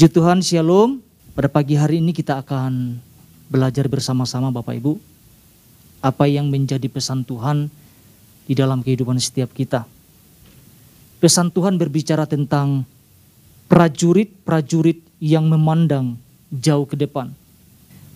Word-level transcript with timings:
Puji 0.00 0.16
Tuhan, 0.16 0.40
Shalom. 0.40 1.04
Pada 1.36 1.52
pagi 1.52 1.76
hari 1.76 2.00
ini 2.00 2.16
kita 2.16 2.40
akan 2.40 2.96
belajar 3.52 3.84
bersama-sama 3.84 4.48
Bapak 4.48 4.80
Ibu. 4.80 4.96
Apa 6.00 6.24
yang 6.24 6.48
menjadi 6.48 6.88
pesan 6.88 7.20
Tuhan 7.20 7.68
di 8.48 8.56
dalam 8.56 8.80
kehidupan 8.80 9.20
setiap 9.20 9.52
kita. 9.52 9.84
Pesan 11.20 11.52
Tuhan 11.52 11.76
berbicara 11.76 12.24
tentang 12.24 12.88
prajurit-prajurit 13.68 15.04
yang 15.20 15.52
memandang 15.52 16.16
jauh 16.48 16.88
ke 16.88 16.96
depan. 16.96 17.36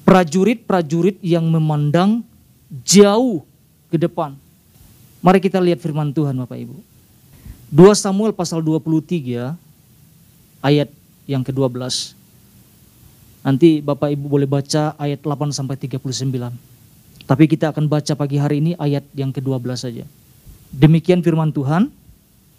Prajurit-prajurit 0.08 1.20
yang 1.20 1.52
memandang 1.52 2.24
jauh 2.80 3.44
ke 3.92 4.00
depan. 4.00 4.32
Mari 5.20 5.36
kita 5.36 5.60
lihat 5.60 5.84
firman 5.84 6.16
Tuhan 6.16 6.32
Bapak 6.32 6.56
Ibu. 6.64 6.80
2 7.76 7.76
Samuel 7.92 8.32
pasal 8.32 8.64
23 8.64 9.52
ayat 10.64 10.88
yang 11.24 11.42
ke-12. 11.44 12.14
Nanti 13.44 13.84
Bapak 13.84 14.08
Ibu 14.12 14.24
boleh 14.28 14.48
baca 14.48 14.96
ayat 14.96 15.20
8 15.20 15.52
sampai 15.52 15.76
39. 15.76 16.00
Tapi 17.24 17.44
kita 17.48 17.72
akan 17.72 17.88
baca 17.88 18.12
pagi 18.16 18.36
hari 18.36 18.60
ini 18.60 18.72
ayat 18.76 19.04
yang 19.16 19.32
ke-12 19.32 19.68
saja. 19.76 20.04
Demikian 20.72 21.20
firman 21.24 21.52
Tuhan. 21.52 21.92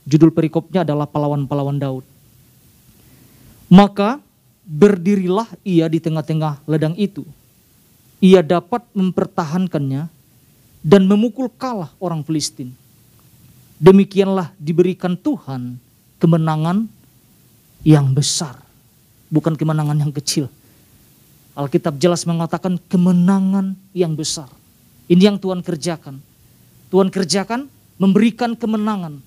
Judul 0.05 0.29
perikopnya 0.29 0.85
adalah 0.85 1.09
pahlawan-pahlawan 1.09 1.81
Daud. 1.81 2.05
Maka 3.69 4.21
berdirilah 4.65 5.49
ia 5.65 5.89
di 5.89 5.97
tengah-tengah 5.97 6.61
ledang 6.69 6.93
itu. 6.97 7.25
Ia 8.21 8.45
dapat 8.45 8.85
mempertahankannya 8.93 10.09
dan 10.85 11.01
memukul 11.09 11.49
kalah 11.49 11.93
orang 11.97 12.21
Filistin. 12.21 12.73
Demikianlah 13.81 14.53
diberikan 14.61 15.17
Tuhan 15.17 15.81
kemenangan 16.21 16.89
yang 17.85 18.13
besar, 18.17 18.64
bukan 19.35 19.59
kemenangan 19.59 19.99
yang 19.99 20.15
kecil. 20.15 20.47
Alkitab 21.55 21.99
jelas 21.99 22.23
mengatakan 22.23 22.79
kemenangan 22.87 23.75
yang 23.91 24.15
besar. 24.15 24.47
Ini 25.11 25.35
yang 25.35 25.37
Tuhan 25.39 25.59
kerjakan. 25.59 26.23
Tuhan 26.87 27.11
kerjakan 27.11 27.67
memberikan 27.99 28.55
kemenangan 28.55 29.19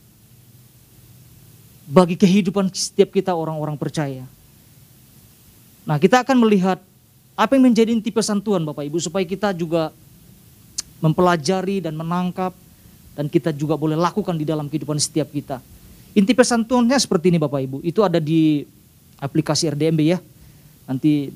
bagi 1.89 2.17
kehidupan 2.17 2.69
setiap 2.73 3.13
kita 3.13 3.33
orang-orang 3.33 3.77
percaya. 3.77 4.25
Nah, 5.89 5.97
kita 5.97 6.21
akan 6.21 6.37
melihat 6.45 6.81
apa 7.33 7.57
yang 7.57 7.73
menjadi 7.73 7.97
inti 7.97 8.13
pesan 8.13 8.45
Tuhan 8.45 8.61
Bapak 8.65 8.85
Ibu 8.85 9.01
supaya 9.01 9.25
kita 9.25 9.57
juga 9.57 9.89
mempelajari 11.01 11.81
dan 11.81 11.97
menangkap 11.97 12.53
dan 13.17 13.31
kita 13.31 13.57
juga 13.57 13.79
boleh 13.79 13.97
lakukan 13.97 14.37
di 14.37 14.45
dalam 14.45 14.69
kehidupan 14.69 15.01
setiap 15.01 15.33
kita. 15.33 15.65
Inti 16.13 16.37
pesan 16.37 16.69
Tuhannya 16.69 16.99
seperti 17.01 17.33
ini 17.33 17.41
Bapak 17.41 17.61
Ibu. 17.65 17.79
Itu 17.81 18.05
ada 18.05 18.21
di 18.21 18.69
aplikasi 19.19 19.71
RDMB 19.75 20.01
ya. 20.03 20.19
Nanti 20.89 21.31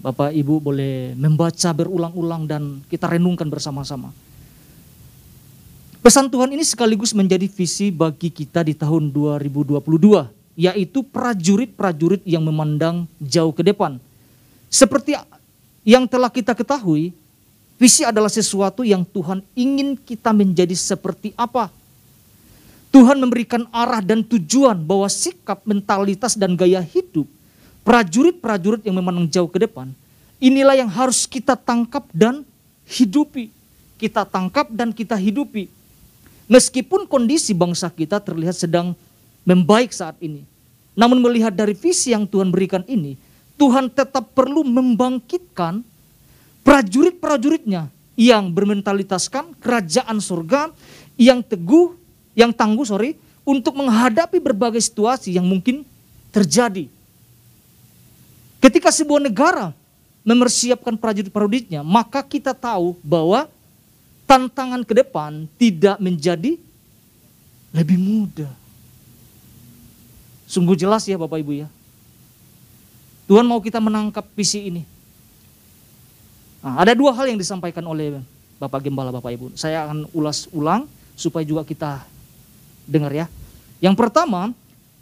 Bapak 0.00 0.32
Ibu 0.32 0.60
boleh 0.60 1.12
membaca 1.16 1.70
berulang-ulang 1.72 2.48
dan 2.48 2.62
kita 2.88 3.08
renungkan 3.08 3.48
bersama-sama. 3.48 4.12
Pesan 6.00 6.32
Tuhan 6.32 6.56
ini 6.56 6.64
sekaligus 6.64 7.12
menjadi 7.12 7.44
visi 7.44 7.92
bagi 7.92 8.32
kita 8.32 8.64
di 8.64 8.72
tahun 8.72 9.12
2022, 9.12 9.84
yaitu 10.56 11.04
prajurit-prajurit 11.04 12.24
yang 12.24 12.40
memandang 12.40 13.04
jauh 13.20 13.52
ke 13.52 13.60
depan. 13.60 14.00
Seperti 14.72 15.20
yang 15.84 16.08
telah 16.08 16.32
kita 16.32 16.56
ketahui, 16.56 17.12
visi 17.76 18.00
adalah 18.00 18.32
sesuatu 18.32 18.80
yang 18.80 19.04
Tuhan 19.04 19.44
ingin 19.52 19.92
kita 20.00 20.32
menjadi 20.32 20.72
seperti 20.72 21.36
apa 21.36 21.68
Tuhan 22.90 23.22
memberikan 23.22 23.70
arah 23.70 24.02
dan 24.02 24.26
tujuan 24.26 24.74
bahwa 24.82 25.06
sikap, 25.06 25.62
mentalitas, 25.62 26.34
dan 26.34 26.58
gaya 26.58 26.82
hidup 26.82 27.30
prajurit-prajurit 27.90 28.84
yang 28.84 29.00
memandang 29.00 29.28
jauh 29.28 29.48
ke 29.48 29.58
depan, 29.60 29.90
inilah 30.38 30.76
yang 30.76 30.90
harus 30.90 31.24
kita 31.24 31.56
tangkap 31.56 32.04
dan 32.12 32.44
hidupi. 32.86 33.52
Kita 34.00 34.24
tangkap 34.24 34.72
dan 34.72 34.94
kita 34.96 35.18
hidupi. 35.18 35.68
Meskipun 36.50 37.06
kondisi 37.06 37.52
bangsa 37.52 37.92
kita 37.92 38.18
terlihat 38.18 38.56
sedang 38.56 38.96
membaik 39.44 39.92
saat 39.92 40.16
ini. 40.24 40.42
Namun 40.96 41.22
melihat 41.22 41.54
dari 41.54 41.76
visi 41.76 42.10
yang 42.10 42.26
Tuhan 42.26 42.50
berikan 42.50 42.82
ini, 42.88 43.14
Tuhan 43.60 43.92
tetap 43.92 44.32
perlu 44.32 44.64
membangkitkan 44.64 45.84
prajurit-prajuritnya 46.64 47.92
yang 48.16 48.50
bermentalitaskan 48.50 49.56
kerajaan 49.60 50.18
surga, 50.18 50.72
yang 51.20 51.44
teguh, 51.44 51.99
yang 52.34 52.54
tangguh 52.54 52.86
sorry 52.86 53.18
untuk 53.42 53.74
menghadapi 53.74 54.38
berbagai 54.38 54.80
situasi 54.84 55.34
yang 55.34 55.46
mungkin 55.46 55.82
terjadi. 56.30 56.86
Ketika 58.60 58.92
sebuah 58.92 59.24
negara 59.24 59.72
mempersiapkan 60.20 60.94
prajurit-prajuritnya, 61.00 61.80
maka 61.80 62.20
kita 62.20 62.52
tahu 62.52 62.94
bahwa 63.00 63.48
tantangan 64.28 64.84
ke 64.84 64.94
depan 64.94 65.48
tidak 65.56 65.96
menjadi 65.98 66.60
lebih 67.72 67.98
mudah. 67.98 68.52
Sungguh 70.46 70.74
jelas 70.74 71.06
ya 71.06 71.16
Bapak 71.16 71.40
Ibu 71.40 71.64
ya. 71.64 71.68
Tuhan 73.30 73.46
mau 73.46 73.62
kita 73.62 73.78
menangkap 73.78 74.26
visi 74.34 74.66
ini. 74.66 74.82
Nah, 76.60 76.82
ada 76.82 76.92
dua 76.92 77.14
hal 77.14 77.30
yang 77.30 77.38
disampaikan 77.38 77.86
oleh 77.86 78.18
Bapak 78.58 78.84
Gembala 78.84 79.14
Bapak 79.14 79.30
Ibu. 79.32 79.46
Saya 79.54 79.86
akan 79.86 80.10
ulas 80.12 80.50
ulang 80.52 80.90
supaya 81.14 81.46
juga 81.46 81.62
kita 81.64 82.04
Dengar 82.90 83.14
ya. 83.14 83.30
Yang 83.78 83.94
pertama, 83.94 84.50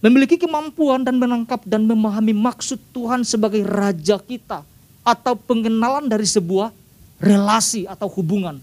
memiliki 0.04 0.37
kemampuan 0.37 1.03
dan 1.03 1.16
menangkap 1.16 1.65
dan 1.65 1.88
memahami 1.88 2.37
maksud 2.37 2.76
Tuhan 2.93 3.25
sebagai 3.25 3.65
raja 3.65 4.21
kita 4.21 4.60
atau 5.00 5.34
pengenalan 5.34 6.04
dari 6.04 6.28
sebuah 6.28 6.69
relasi 7.16 7.88
atau 7.88 8.06
hubungan. 8.12 8.60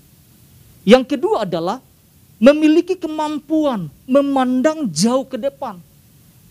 Yang 0.86 1.18
kedua 1.18 1.44
adalah 1.44 1.82
memiliki 2.38 2.94
kemampuan 2.94 3.90
memandang 4.06 4.86
jauh 4.94 5.26
ke 5.26 5.42
depan. 5.42 5.82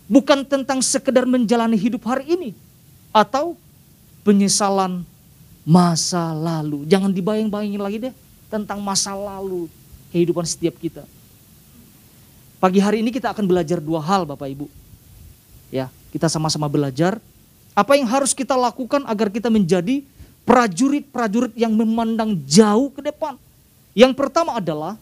Bukan 0.05 0.45
tentang 0.45 0.83
sekedar 0.85 1.25
menjalani 1.25 1.79
hidup 1.79 2.05
hari 2.05 2.37
ini 2.37 2.49
atau 3.09 3.57
penyesalan 4.21 5.01
masa 5.65 6.29
lalu. 6.35 6.85
Jangan 6.85 7.09
dibayang-bayangin 7.09 7.81
lagi 7.81 7.97
deh 7.97 8.13
tentang 8.51 8.77
masa 8.85 9.17
lalu 9.17 9.65
kehidupan 10.13 10.45
setiap 10.45 10.77
kita. 10.77 11.01
Pagi 12.65 12.81
hari 12.81 13.05
ini 13.05 13.13
kita 13.13 13.29
akan 13.29 13.45
belajar 13.45 13.77
dua 13.77 14.01
hal 14.01 14.25
Bapak 14.25 14.49
Ibu. 14.49 14.65
Ya, 15.69 15.93
kita 16.09 16.25
sama-sama 16.25 16.65
belajar 16.65 17.21
apa 17.77 17.93
yang 17.93 18.09
harus 18.09 18.33
kita 18.33 18.57
lakukan 18.57 19.05
agar 19.05 19.29
kita 19.29 19.53
menjadi 19.53 20.01
prajurit-prajurit 20.49 21.53
yang 21.53 21.77
memandang 21.77 22.33
jauh 22.49 22.89
ke 22.89 23.05
depan. 23.05 23.37
Yang 23.93 24.17
pertama 24.17 24.57
adalah 24.57 24.97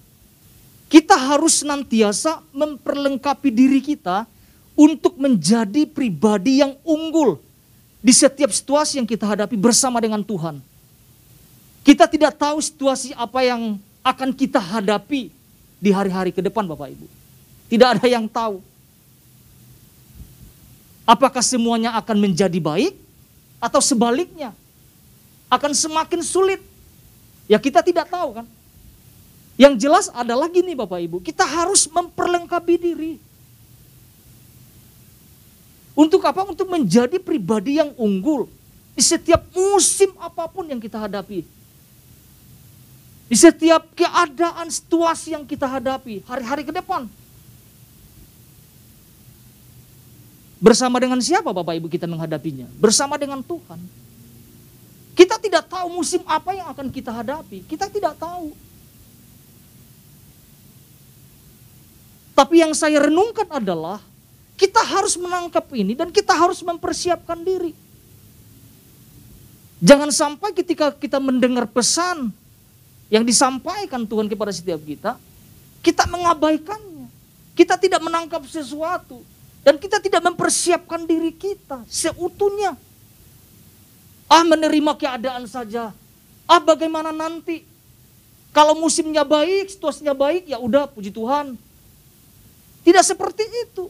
kita 0.92 1.16
harus 1.16 1.64
senantiasa 1.64 2.44
memperlengkapi 2.52 3.48
diri 3.48 3.80
kita 3.80 4.28
untuk 4.76 5.16
menjadi 5.16 5.88
pribadi 5.88 6.60
yang 6.60 6.76
unggul 6.84 7.40
di 8.04 8.12
setiap 8.12 8.52
situasi 8.52 9.00
yang 9.00 9.08
kita 9.08 9.24
hadapi 9.24 9.56
bersama 9.56 10.04
dengan 10.04 10.20
Tuhan. 10.20 10.60
Kita 11.80 12.12
tidak 12.12 12.36
tahu 12.36 12.60
situasi 12.60 13.16
apa 13.16 13.40
yang 13.40 13.80
akan 14.04 14.36
kita 14.36 14.60
hadapi 14.60 15.32
di 15.80 15.90
hari-hari 15.96 16.36
ke 16.36 16.44
depan 16.44 16.68
Bapak 16.68 16.92
Ibu. 16.92 17.23
Tidak 17.68 17.88
ada 18.00 18.06
yang 18.08 18.26
tahu. 18.28 18.62
Apakah 21.04 21.44
semuanya 21.44 21.96
akan 22.00 22.16
menjadi 22.16 22.60
baik 22.64 22.96
atau 23.60 23.84
sebaliknya? 23.84 24.56
Akan 25.52 25.76
semakin 25.76 26.24
sulit. 26.24 26.64
Ya 27.46 27.60
kita 27.60 27.84
tidak 27.84 28.08
tahu 28.08 28.40
kan. 28.40 28.48
Yang 29.60 29.74
jelas 29.86 30.06
adalah 30.10 30.50
gini 30.50 30.74
Bapak 30.74 30.98
Ibu, 30.98 31.18
kita 31.22 31.46
harus 31.46 31.86
memperlengkapi 31.86 32.76
diri. 32.80 33.14
Untuk 35.94 36.26
apa? 36.26 36.42
Untuk 36.42 36.66
menjadi 36.66 37.22
pribadi 37.22 37.78
yang 37.78 37.94
unggul 37.94 38.50
di 38.98 39.04
setiap 39.06 39.46
musim 39.54 40.10
apa 40.18 40.50
pun 40.50 40.66
yang 40.66 40.82
kita 40.82 40.98
hadapi. 40.98 41.46
Di 43.30 43.38
setiap 43.38 43.94
keadaan 43.94 44.74
situasi 44.74 45.38
yang 45.38 45.46
kita 45.46 45.70
hadapi 45.70 46.26
hari-hari 46.26 46.66
ke 46.66 46.74
depan. 46.74 47.06
Bersama 50.64 50.96
dengan 50.96 51.20
siapa 51.20 51.52
Bapak 51.52 51.76
Ibu 51.76 51.92
kita 51.92 52.08
menghadapinya? 52.08 52.72
Bersama 52.80 53.20
dengan 53.20 53.44
Tuhan. 53.44 53.84
Kita 55.12 55.36
tidak 55.36 55.68
tahu 55.68 55.92
musim 55.92 56.24
apa 56.24 56.56
yang 56.56 56.72
akan 56.72 56.88
kita 56.88 57.12
hadapi. 57.12 57.68
Kita 57.68 57.92
tidak 57.92 58.16
tahu. 58.16 58.56
Tapi 62.32 62.64
yang 62.64 62.72
saya 62.72 63.04
renungkan 63.04 63.44
adalah 63.52 64.00
kita 64.56 64.80
harus 64.80 65.20
menangkap 65.20 65.68
ini 65.76 66.00
dan 66.00 66.08
kita 66.16 66.32
harus 66.32 66.64
mempersiapkan 66.64 67.44
diri. 67.44 67.76
Jangan 69.84 70.16
sampai 70.16 70.56
ketika 70.56 70.96
kita 70.96 71.20
mendengar 71.20 71.68
pesan 71.68 72.32
yang 73.12 73.28
disampaikan 73.28 74.08
Tuhan 74.08 74.32
kepada 74.32 74.56
setiap 74.56 74.80
kita, 74.80 75.20
kita 75.84 76.08
mengabaikannya. 76.08 77.12
Kita 77.52 77.76
tidak 77.76 78.00
menangkap 78.00 78.40
sesuatu. 78.48 79.33
Dan 79.64 79.80
kita 79.80 80.04
tidak 80.04 80.20
mempersiapkan 80.28 81.08
diri 81.08 81.32
kita 81.32 81.88
seutuhnya. 81.88 82.76
Ah 84.28 84.44
menerima 84.44 84.92
keadaan 85.00 85.48
saja. 85.48 85.96
Ah 86.44 86.60
bagaimana 86.60 87.16
nanti? 87.16 87.64
Kalau 88.54 88.78
musimnya 88.78 89.26
baik, 89.26 89.74
situasinya 89.74 90.14
baik, 90.14 90.46
ya 90.52 90.62
udah 90.62 90.86
puji 90.86 91.10
Tuhan. 91.10 91.58
Tidak 92.84 93.02
seperti 93.02 93.48
itu. 93.66 93.90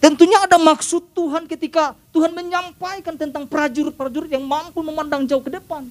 Tentunya 0.00 0.40
ada 0.40 0.56
maksud 0.56 1.12
Tuhan 1.12 1.44
ketika 1.44 1.92
Tuhan 2.08 2.32
menyampaikan 2.32 3.20
tentang 3.20 3.44
prajurit-prajurit 3.44 4.32
yang 4.32 4.40
mampu 4.40 4.80
memandang 4.80 5.28
jauh 5.28 5.44
ke 5.44 5.52
depan. 5.52 5.84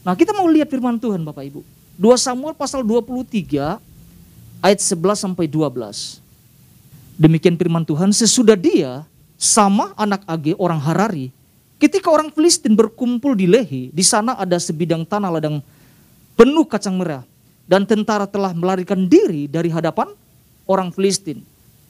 Nah 0.00 0.16
kita 0.16 0.32
mau 0.32 0.48
lihat 0.48 0.72
firman 0.72 0.96
Tuhan 0.96 1.20
Bapak 1.20 1.44
Ibu. 1.52 1.60
2 2.00 2.16
Samuel 2.16 2.56
pasal 2.56 2.80
23 2.80 3.76
ayat 4.64 4.80
11 4.80 5.20
sampai 5.20 5.44
12. 5.44 6.23
Demikian 7.14 7.54
firman 7.54 7.86
Tuhan, 7.86 8.10
sesudah 8.10 8.58
dia 8.58 9.06
sama 9.38 9.94
anak 9.94 10.26
Age 10.26 10.58
orang 10.58 10.82
Harari, 10.82 11.30
ketika 11.78 12.10
orang 12.10 12.34
Filistin 12.34 12.74
berkumpul 12.74 13.38
di 13.38 13.46
Lehi, 13.46 13.94
di 13.94 14.02
sana 14.02 14.34
ada 14.34 14.58
sebidang 14.58 15.06
tanah 15.06 15.30
ladang 15.30 15.62
penuh 16.34 16.66
kacang 16.66 16.98
merah 16.98 17.22
dan 17.70 17.86
tentara 17.86 18.26
telah 18.26 18.50
melarikan 18.50 19.06
diri 19.06 19.46
dari 19.46 19.70
hadapan 19.70 20.10
orang 20.66 20.90
Filistin. 20.90 21.40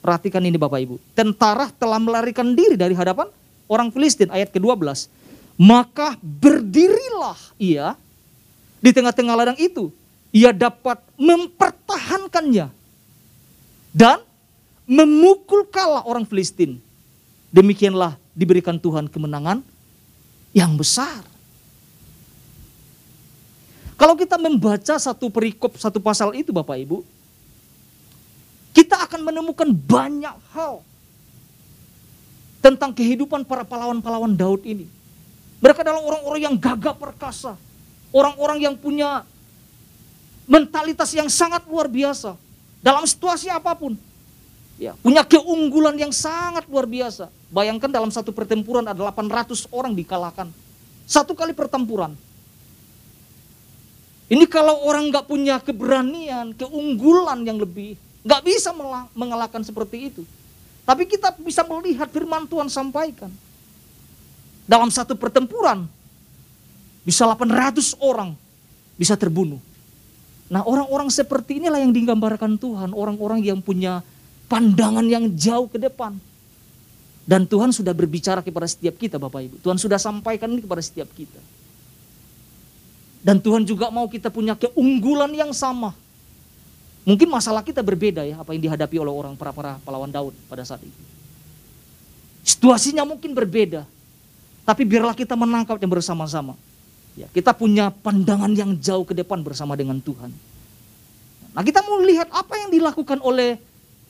Perhatikan 0.04 0.44
ini 0.44 0.60
Bapak 0.60 0.84
Ibu. 0.84 1.00
Tentara 1.16 1.72
telah 1.72 1.96
melarikan 1.96 2.52
diri 2.52 2.76
dari 2.76 2.92
hadapan 2.92 3.24
orang 3.64 3.88
Filistin 3.88 4.28
ayat 4.28 4.52
ke-12. 4.52 5.08
Maka 5.56 6.20
berdirilah 6.20 7.40
ia 7.56 7.96
di 8.84 8.92
tengah-tengah 8.92 9.32
ladang 9.32 9.56
itu. 9.56 9.88
Ia 10.34 10.52
dapat 10.52 11.00
mempertahankannya 11.16 12.68
dan 13.94 14.18
memukul 14.84 15.64
kalah 15.68 16.04
orang 16.04 16.24
Filistin. 16.28 16.80
Demikianlah 17.54 18.16
diberikan 18.36 18.76
Tuhan 18.76 19.08
kemenangan 19.08 19.62
yang 20.52 20.74
besar. 20.74 21.22
Kalau 23.94 24.18
kita 24.18 24.36
membaca 24.36 24.98
satu 24.98 25.30
perikop, 25.30 25.78
satu 25.78 26.02
pasal 26.02 26.34
itu 26.34 26.50
Bapak 26.50 26.76
Ibu, 26.82 27.06
kita 28.74 29.06
akan 29.06 29.22
menemukan 29.22 29.70
banyak 29.70 30.34
hal 30.50 30.82
tentang 32.58 32.90
kehidupan 32.90 33.46
para 33.46 33.62
pahlawan-pahlawan 33.62 34.34
Daud 34.34 34.66
ini. 34.66 34.90
Mereka 35.62 35.86
adalah 35.86 36.02
orang-orang 36.02 36.40
yang 36.50 36.56
gagah 36.58 36.98
perkasa, 36.98 37.54
orang-orang 38.10 38.66
yang 38.66 38.74
punya 38.74 39.22
mentalitas 40.44 41.08
yang 41.14 41.30
sangat 41.30 41.64
luar 41.64 41.86
biasa 41.86 42.34
dalam 42.82 43.06
situasi 43.06 43.48
apa 43.48 43.72
pun. 43.78 43.94
Ya, 44.74 44.98
punya 44.98 45.22
keunggulan 45.22 45.94
yang 45.94 46.10
sangat 46.10 46.66
luar 46.66 46.90
biasa. 46.90 47.30
Bayangkan 47.54 47.86
dalam 47.86 48.10
satu 48.10 48.34
pertempuran 48.34 48.82
ada 48.82 48.98
800 48.98 49.70
orang 49.70 49.94
dikalahkan. 49.94 50.50
Satu 51.06 51.36
kali 51.36 51.54
pertempuran. 51.54 52.18
Ini 54.26 54.48
kalau 54.50 54.82
orang 54.88 55.12
nggak 55.14 55.30
punya 55.30 55.62
keberanian, 55.62 56.56
keunggulan 56.58 57.44
yang 57.46 57.60
lebih, 57.60 57.94
nggak 58.26 58.42
bisa 58.42 58.74
mengalahkan 59.14 59.62
seperti 59.62 60.10
itu. 60.10 60.22
Tapi 60.82 61.06
kita 61.06 61.36
bisa 61.38 61.62
melihat 61.62 62.10
firman 62.10 62.48
Tuhan 62.48 62.66
sampaikan. 62.66 63.30
Dalam 64.64 64.88
satu 64.88 65.14
pertempuran, 65.14 65.86
bisa 67.04 67.28
800 67.28 67.94
orang 68.00 68.32
bisa 68.96 69.14
terbunuh. 69.14 69.60
Nah 70.48 70.64
orang-orang 70.64 71.12
seperti 71.12 71.60
inilah 71.60 71.84
yang 71.84 71.92
digambarkan 71.92 72.56
Tuhan, 72.56 72.96
orang-orang 72.96 73.44
yang 73.44 73.60
punya 73.60 74.00
pandangan 74.46 75.04
yang 75.06 75.30
jauh 75.34 75.68
ke 75.68 75.78
depan. 75.80 76.16
Dan 77.24 77.48
Tuhan 77.48 77.72
sudah 77.72 77.96
berbicara 77.96 78.44
kepada 78.44 78.68
setiap 78.68 79.00
kita 79.00 79.16
Bapak 79.16 79.40
Ibu. 79.48 79.56
Tuhan 79.64 79.80
sudah 79.80 79.96
sampaikan 79.96 80.52
ini 80.52 80.60
kepada 80.60 80.84
setiap 80.84 81.08
kita. 81.16 81.40
Dan 83.24 83.40
Tuhan 83.40 83.64
juga 83.64 83.88
mau 83.88 84.04
kita 84.04 84.28
punya 84.28 84.52
keunggulan 84.52 85.32
yang 85.32 85.48
sama. 85.56 85.96
Mungkin 87.08 87.28
masalah 87.32 87.64
kita 87.64 87.80
berbeda 87.80 88.24
ya 88.24 88.36
apa 88.40 88.52
yang 88.52 88.68
dihadapi 88.68 88.96
oleh 89.00 89.12
orang 89.12 89.32
para 89.36 89.52
para 89.52 89.80
pahlawan 89.80 90.12
Daud 90.12 90.36
pada 90.48 90.60
saat 90.64 90.84
itu. 90.84 91.02
Situasinya 92.44 93.08
mungkin 93.08 93.32
berbeda. 93.32 93.88
Tapi 94.68 94.84
biarlah 94.84 95.16
kita 95.16 95.32
menangkapnya 95.32 95.88
bersama-sama. 95.88 96.56
Ya, 97.16 97.28
kita 97.32 97.56
punya 97.56 97.88
pandangan 97.88 98.52
yang 98.52 98.76
jauh 98.76 99.04
ke 99.08 99.16
depan 99.16 99.40
bersama 99.40 99.72
dengan 99.76 100.00
Tuhan. 100.00 100.32
Nah, 101.54 101.62
kita 101.62 101.80
mau 101.86 102.00
lihat 102.04 102.28
apa 102.28 102.58
yang 102.58 102.68
dilakukan 102.72 103.22
oleh 103.24 103.56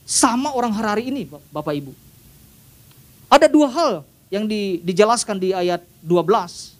sama 0.05 0.53
orang 0.53 0.71
Harari 0.71 1.09
ini 1.09 1.25
Bapak 1.25 1.73
Ibu. 1.73 1.91
Ada 3.25 3.49
dua 3.49 3.67
hal 3.73 3.93
yang 4.29 4.45
di, 4.45 4.79
dijelaskan 4.85 5.41
di 5.41 5.49
ayat 5.51 5.81
12. 6.05 6.77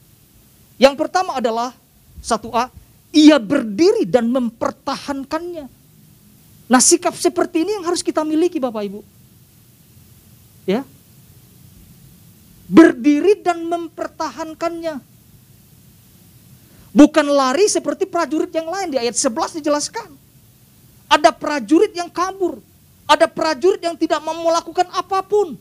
Yang 0.78 0.96
pertama 0.96 1.42
adalah 1.42 1.74
satu 2.22 2.54
a 2.54 2.70
ia 3.10 3.42
berdiri 3.42 4.06
dan 4.06 4.30
mempertahankannya. 4.30 5.66
Nah 6.66 6.82
sikap 6.82 7.18
seperti 7.18 7.66
ini 7.66 7.82
yang 7.82 7.86
harus 7.90 8.06
kita 8.06 8.22
miliki 8.22 8.62
Bapak 8.62 8.84
Ibu. 8.86 9.02
Ya. 10.70 10.86
Berdiri 12.66 13.42
dan 13.42 13.62
mempertahankannya. 13.66 15.02
Bukan 16.96 17.28
lari 17.28 17.68
seperti 17.68 18.08
prajurit 18.08 18.50
yang 18.56 18.72
lain 18.72 18.96
di 18.96 18.98
ayat 18.98 19.14
11 19.14 19.60
dijelaskan. 19.60 20.10
Ada 21.06 21.30
prajurit 21.30 21.94
yang 21.94 22.10
kabur, 22.10 22.58
ada 23.06 23.30
prajurit 23.30 23.82
yang 23.82 23.94
tidak 23.94 24.18
mau 24.26 24.34
melakukan 24.34 24.90
apa 24.90 25.22
pun. 25.22 25.54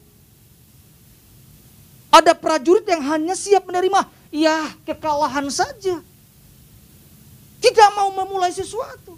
Ada 2.08 2.32
prajurit 2.32 2.88
yang 2.88 3.05
hanya 3.05 3.37
siap 3.37 3.69
menerima, 3.69 4.06
ya 4.32 4.73
kekalahan 4.88 5.44
saja. 5.52 6.00
Tidak 7.61 7.88
mau 7.96 8.12
memulai 8.12 8.52
sesuatu. 8.52 9.17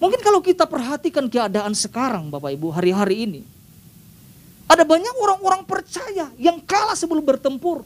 Mungkin 0.00 0.20
kalau 0.24 0.40
kita 0.40 0.64
perhatikan 0.64 1.28
keadaan 1.28 1.76
sekarang 1.76 2.32
Bapak 2.32 2.56
Ibu 2.56 2.72
hari-hari 2.72 3.28
ini. 3.28 3.42
Ada 4.64 4.86
banyak 4.86 5.12
orang-orang 5.12 5.60
percaya 5.66 6.32
yang 6.40 6.56
kalah 6.64 6.96
sebelum 6.96 7.20
bertempur. 7.20 7.84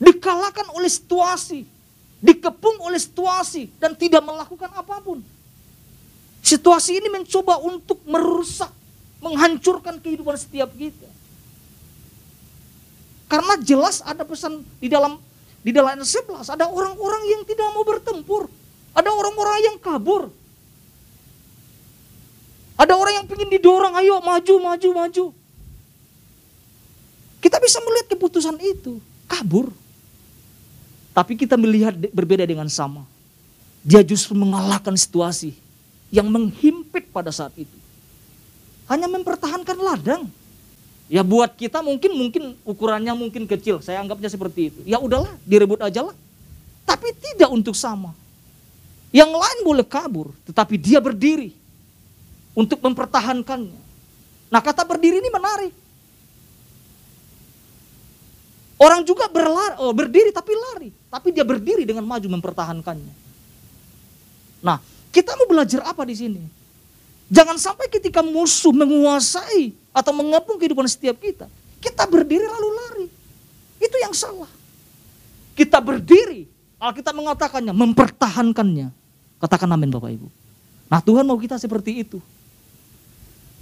Dikalahkan 0.00 0.72
oleh 0.72 0.88
situasi. 0.88 1.68
Dikepung 2.24 2.80
oleh 2.80 2.96
situasi 2.96 3.68
dan 3.76 3.92
tidak 3.92 4.24
melakukan 4.24 4.72
apa 4.72 4.96
pun. 5.04 5.20
Situasi 6.44 7.00
ini 7.00 7.08
mencoba 7.08 7.56
untuk 7.56 8.04
merusak, 8.04 8.68
menghancurkan 9.24 9.96
kehidupan 9.96 10.36
setiap 10.36 10.68
kita. 10.76 11.08
Karena 13.32 13.56
jelas 13.64 14.04
ada 14.04 14.28
pesan 14.28 14.60
di 14.76 14.92
dalam 14.92 15.16
di 15.64 15.72
dalam 15.72 15.96
ayat 15.96 16.04
11 16.04 16.52
ada 16.52 16.68
orang-orang 16.68 17.22
yang 17.32 17.42
tidak 17.48 17.64
mau 17.72 17.80
bertempur. 17.80 18.52
Ada 18.92 19.08
orang-orang 19.08 19.72
yang 19.72 19.76
kabur. 19.80 20.28
Ada 22.76 22.92
orang 22.92 23.24
yang 23.24 23.26
ingin 23.32 23.48
didorong, 23.48 23.96
ayo 23.96 24.20
maju, 24.20 24.54
maju, 24.60 24.88
maju. 24.92 25.24
Kita 27.40 27.56
bisa 27.56 27.80
melihat 27.80 28.12
keputusan 28.12 28.60
itu, 28.60 29.00
kabur. 29.24 29.72
Tapi 31.16 31.40
kita 31.40 31.56
melihat 31.56 31.96
berbeda 32.12 32.44
dengan 32.44 32.68
sama. 32.68 33.08
Dia 33.80 34.04
justru 34.04 34.36
mengalahkan 34.36 34.92
situasi 34.92 35.63
yang 36.14 36.30
menghimpit 36.30 37.10
pada 37.10 37.34
saat 37.34 37.50
itu. 37.58 37.74
Hanya 38.86 39.10
mempertahankan 39.10 39.74
ladang. 39.74 40.30
Ya 41.10 41.26
buat 41.26 41.58
kita 41.58 41.82
mungkin 41.82 42.14
mungkin 42.14 42.42
ukurannya 42.62 43.12
mungkin 43.18 43.50
kecil, 43.50 43.82
saya 43.82 43.98
anggapnya 43.98 44.30
seperti 44.30 44.70
itu. 44.70 44.80
Ya 44.86 45.02
udahlah, 45.02 45.34
direbut 45.42 45.82
aja 45.82 46.06
lah. 46.06 46.16
Tapi 46.86 47.10
tidak 47.18 47.50
untuk 47.50 47.74
sama. 47.74 48.14
Yang 49.10 49.34
lain 49.34 49.58
boleh 49.66 49.84
kabur, 49.84 50.30
tetapi 50.46 50.78
dia 50.78 51.02
berdiri 51.02 51.50
untuk 52.54 52.78
mempertahankannya. 52.78 53.82
Nah 54.48 54.60
kata 54.62 54.86
berdiri 54.86 55.18
ini 55.18 55.30
menarik. 55.34 55.74
Orang 58.78 59.06
juga 59.06 59.30
berlari, 59.30 59.74
oh, 59.80 59.94
berdiri 59.94 60.34
tapi 60.34 60.52
lari, 60.52 60.90
tapi 61.10 61.30
dia 61.30 61.46
berdiri 61.46 61.86
dengan 61.86 62.02
maju 62.04 62.26
mempertahankannya. 62.26 63.14
Nah, 64.64 64.80
kita 65.14 65.38
mau 65.38 65.46
belajar 65.46 65.86
apa 65.86 66.02
di 66.02 66.18
sini? 66.18 66.42
Jangan 67.30 67.54
sampai 67.54 67.86
ketika 67.86 68.18
musuh 68.20 68.74
menguasai 68.74 69.70
atau 69.94 70.10
mengepung 70.10 70.58
kehidupan 70.58 70.90
setiap 70.90 71.14
kita, 71.22 71.46
kita 71.78 72.02
berdiri 72.10 72.44
lalu 72.50 72.68
lari. 72.74 73.06
Itu 73.78 73.94
yang 74.02 74.10
salah. 74.10 74.50
Kita 75.54 75.78
berdiri, 75.78 76.50
Alkitab 76.82 77.14
mengatakannya, 77.14 77.70
mempertahankannya. 77.70 78.90
Katakan 79.38 79.70
amin 79.70 79.94
Bapak 79.94 80.10
Ibu. 80.18 80.26
Nah 80.90 80.98
Tuhan 80.98 81.22
mau 81.22 81.38
kita 81.38 81.54
seperti 81.62 82.02
itu. 82.02 82.18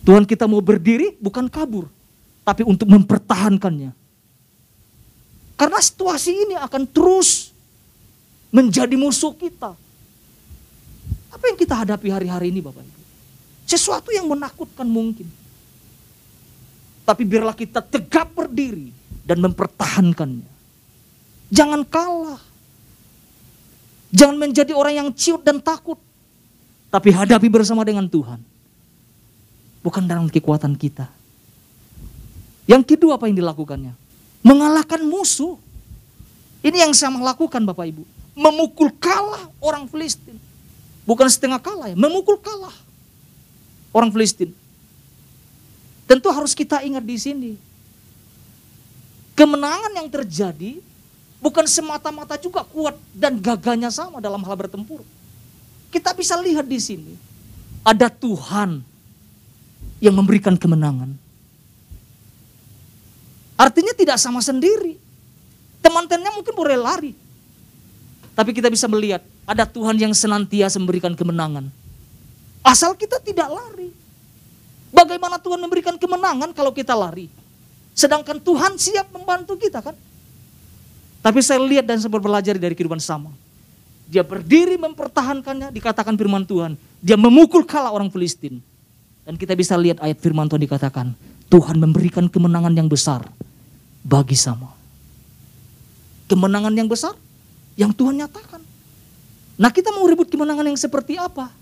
Tuhan 0.02 0.24
kita 0.26 0.48
mau 0.48 0.58
berdiri 0.58 1.14
bukan 1.20 1.46
kabur, 1.46 1.86
tapi 2.42 2.66
untuk 2.66 2.88
mempertahankannya. 2.90 3.94
Karena 5.54 5.78
situasi 5.78 6.32
ini 6.34 6.54
akan 6.58 6.82
terus 6.90 7.54
menjadi 8.50 8.98
musuh 8.98 9.30
kita. 9.36 9.78
Apa 11.42 11.50
yang 11.50 11.58
kita 11.58 11.74
hadapi 11.74 12.06
hari-hari 12.06 12.54
ini 12.54 12.62
Bapak 12.62 12.86
Ibu? 12.86 13.02
Sesuatu 13.66 14.14
yang 14.14 14.30
menakutkan 14.30 14.86
mungkin. 14.86 15.26
Tapi 17.02 17.26
biarlah 17.26 17.58
kita 17.58 17.82
tegap 17.82 18.30
berdiri 18.30 18.94
dan 19.26 19.42
mempertahankannya. 19.42 20.46
Jangan 21.50 21.82
kalah. 21.82 22.38
Jangan 24.14 24.38
menjadi 24.38 24.70
orang 24.70 24.94
yang 25.02 25.08
ciut 25.10 25.42
dan 25.42 25.58
takut. 25.58 25.98
Tapi 26.94 27.10
hadapi 27.10 27.50
bersama 27.50 27.82
dengan 27.82 28.06
Tuhan. 28.06 28.38
Bukan 29.82 30.06
dalam 30.06 30.30
kekuatan 30.30 30.78
kita. 30.78 31.10
Yang 32.70 32.94
kedua 32.94 33.18
apa 33.18 33.26
yang 33.26 33.34
dilakukannya? 33.34 33.98
Mengalahkan 34.46 35.02
musuh. 35.02 35.58
Ini 36.62 36.86
yang 36.86 36.94
saya 36.94 37.10
lakukan 37.18 37.66
Bapak 37.66 37.90
Ibu. 37.90 38.06
Memukul 38.38 38.94
kalah 39.02 39.50
orang 39.58 39.90
Filistin. 39.90 40.38
Bukan 41.02 41.26
setengah 41.26 41.58
kalah 41.58 41.90
ya, 41.90 41.96
memukul 41.98 42.38
kalah 42.38 42.74
orang 43.90 44.10
Filistin. 44.14 44.54
Tentu 46.06 46.28
harus 46.30 46.54
kita 46.54 46.82
ingat 46.82 47.02
di 47.02 47.16
sini. 47.18 47.52
Kemenangan 49.32 49.92
yang 49.96 50.08
terjadi 50.12 50.78
bukan 51.40 51.66
semata-mata 51.66 52.38
juga 52.38 52.62
kuat 52.62 52.94
dan 53.16 53.40
gagahnya 53.40 53.90
sama 53.90 54.22
dalam 54.22 54.44
hal 54.44 54.54
bertempur. 54.54 55.02
Kita 55.90 56.14
bisa 56.14 56.38
lihat 56.38 56.68
di 56.68 56.78
sini 56.78 57.14
ada 57.82 58.06
Tuhan 58.06 58.84
yang 59.98 60.14
memberikan 60.14 60.54
kemenangan. 60.54 61.14
Artinya 63.58 63.94
tidak 63.94 64.18
sama 64.18 64.42
sendiri. 64.42 64.98
Teman-temannya 65.82 66.32
mungkin 66.34 66.54
boleh 66.54 66.78
lari. 66.78 67.12
Tapi 68.32 68.50
kita 68.56 68.72
bisa 68.72 68.88
melihat 68.88 69.20
ada 69.44 69.68
Tuhan 69.68 69.96
yang 70.00 70.12
senantiasa 70.16 70.80
memberikan 70.80 71.12
kemenangan. 71.12 71.68
Asal 72.64 72.96
kita 72.96 73.20
tidak 73.20 73.52
lari. 73.52 73.92
Bagaimana 74.92 75.36
Tuhan 75.36 75.60
memberikan 75.60 75.96
kemenangan 76.00 76.52
kalau 76.56 76.72
kita 76.72 76.96
lari? 76.96 77.28
Sedangkan 77.92 78.40
Tuhan 78.40 78.80
siap 78.80 79.12
membantu 79.12 79.56
kita 79.60 79.84
kan? 79.84 79.96
Tapi 81.22 81.38
saya 81.44 81.60
lihat 81.62 81.84
dan 81.84 82.00
sempat 82.00 82.18
belajar 82.18 82.56
dari 82.56 82.72
kehidupan 82.72 82.98
sama. 82.98 83.30
Dia 84.08 84.20
berdiri 84.26 84.76
mempertahankannya, 84.76 85.72
dikatakan 85.72 86.16
firman 86.16 86.44
Tuhan. 86.44 86.76
Dia 87.00 87.16
memukul 87.16 87.64
kalah 87.64 87.94
orang 87.94 88.12
Filistin. 88.12 88.60
Dan 89.22 89.38
kita 89.38 89.54
bisa 89.54 89.78
lihat 89.78 90.02
ayat 90.02 90.18
firman 90.18 90.50
Tuhan 90.50 90.60
dikatakan, 90.66 91.14
Tuhan 91.46 91.76
memberikan 91.78 92.26
kemenangan 92.26 92.74
yang 92.74 92.90
besar 92.90 93.22
bagi 94.02 94.34
sama. 94.34 94.74
Kemenangan 96.26 96.74
yang 96.74 96.90
besar 96.90 97.14
yang 97.76 97.92
Tuhan 97.92 98.20
nyatakan. 98.20 98.60
Nah 99.56 99.70
kita 99.70 99.92
mau 99.92 100.04
ribut 100.08 100.28
kemenangan 100.28 100.66
yang 100.66 100.78
seperti 100.78 101.16
apa? 101.16 101.52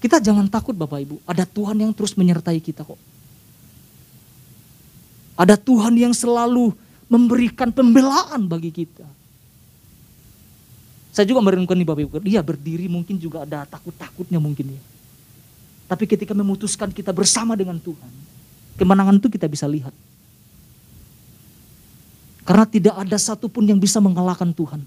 Kita 0.00 0.16
jangan 0.16 0.48
takut 0.48 0.72
Bapak 0.72 1.04
Ibu, 1.04 1.16
ada 1.28 1.44
Tuhan 1.44 1.76
yang 1.76 1.92
terus 1.92 2.16
menyertai 2.16 2.56
kita 2.56 2.80
kok. 2.80 2.96
Ada 5.36 5.60
Tuhan 5.60 5.92
yang 5.96 6.16
selalu 6.16 6.72
memberikan 7.04 7.68
pembelaan 7.68 8.48
bagi 8.48 8.72
kita. 8.72 9.04
Saya 11.12 11.26
juga 11.28 11.44
merenungkan 11.44 11.76
nih 11.76 11.84
Bapak 11.84 12.02
Ibu, 12.06 12.12
dia 12.24 12.40
berdiri 12.40 12.88
mungkin 12.88 13.20
juga 13.20 13.44
ada 13.44 13.68
takut-takutnya 13.68 14.40
mungkin 14.40 14.78
ya. 14.78 14.82
Tapi 15.90 16.06
ketika 16.06 16.32
memutuskan 16.32 16.94
kita 16.94 17.10
bersama 17.10 17.58
dengan 17.58 17.76
Tuhan, 17.76 18.12
kemenangan 18.78 19.18
itu 19.18 19.28
kita 19.28 19.50
bisa 19.50 19.66
lihat. 19.66 19.92
Karena 22.44 22.64
tidak 22.64 22.94
ada 22.96 23.16
satupun 23.20 23.68
yang 23.68 23.76
bisa 23.76 24.00
mengalahkan 24.00 24.48
Tuhan. 24.52 24.80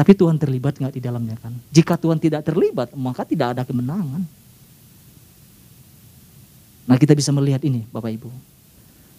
Tapi 0.00 0.16
Tuhan 0.16 0.40
terlibat 0.40 0.80
nggak 0.80 0.96
di 0.96 1.02
dalamnya 1.04 1.36
kan? 1.36 1.52
Jika 1.68 2.00
Tuhan 2.00 2.16
tidak 2.16 2.40
terlibat, 2.40 2.88
maka 2.96 3.20
tidak 3.28 3.52
ada 3.52 3.62
kemenangan. 3.68 4.24
Nah 6.88 6.96
kita 6.96 7.12
bisa 7.12 7.28
melihat 7.36 7.60
ini 7.68 7.84
Bapak 7.92 8.08
Ibu. 8.08 8.32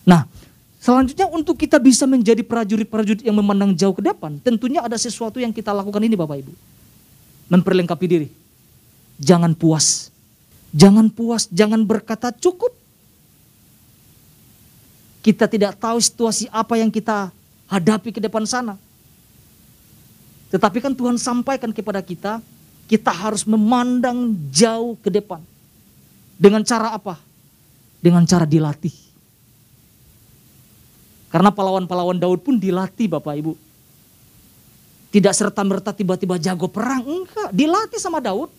Nah 0.10 0.26
selanjutnya 0.82 1.30
untuk 1.30 1.54
kita 1.62 1.78
bisa 1.78 2.10
menjadi 2.10 2.42
prajurit-prajurit 2.42 3.22
yang 3.22 3.38
memandang 3.38 3.78
jauh 3.78 3.94
ke 3.94 4.02
depan, 4.02 4.42
tentunya 4.42 4.82
ada 4.82 4.98
sesuatu 4.98 5.38
yang 5.38 5.54
kita 5.54 5.70
lakukan 5.70 6.02
ini 6.02 6.18
Bapak 6.18 6.42
Ibu. 6.42 6.54
Memperlengkapi 7.54 8.06
diri. 8.10 8.30
Jangan 9.22 9.54
puas. 9.54 10.10
Jangan 10.74 11.14
puas, 11.14 11.46
jangan 11.54 11.86
berkata 11.86 12.34
cukup 12.34 12.74
kita 15.22 15.46
tidak 15.46 15.78
tahu 15.78 16.02
situasi 16.02 16.50
apa 16.50 16.78
yang 16.82 16.90
kita 16.90 17.30
hadapi 17.70 18.10
ke 18.10 18.20
depan 18.20 18.44
sana. 18.44 18.76
Tetapi 20.52 20.84
kan 20.84 20.92
Tuhan 20.92 21.16
sampaikan 21.16 21.72
kepada 21.72 22.04
kita, 22.04 22.44
kita 22.92 23.14
harus 23.14 23.48
memandang 23.48 24.36
jauh 24.52 25.00
ke 25.00 25.08
depan. 25.08 25.40
Dengan 26.36 26.66
cara 26.66 26.92
apa? 26.92 27.16
Dengan 28.04 28.28
cara 28.28 28.44
dilatih. 28.44 28.92
Karena 31.32 31.48
pahlawan-pahlawan 31.48 32.20
Daud 32.20 32.44
pun 32.44 32.60
dilatih 32.60 33.08
Bapak 33.08 33.40
Ibu. 33.40 33.54
Tidak 35.16 35.32
serta-merta 35.32 35.96
tiba-tiba 35.96 36.36
jago 36.36 36.68
perang, 36.68 37.04
enggak. 37.08 37.56
Dilatih 37.56 38.00
sama 38.02 38.20
Daud. 38.20 38.52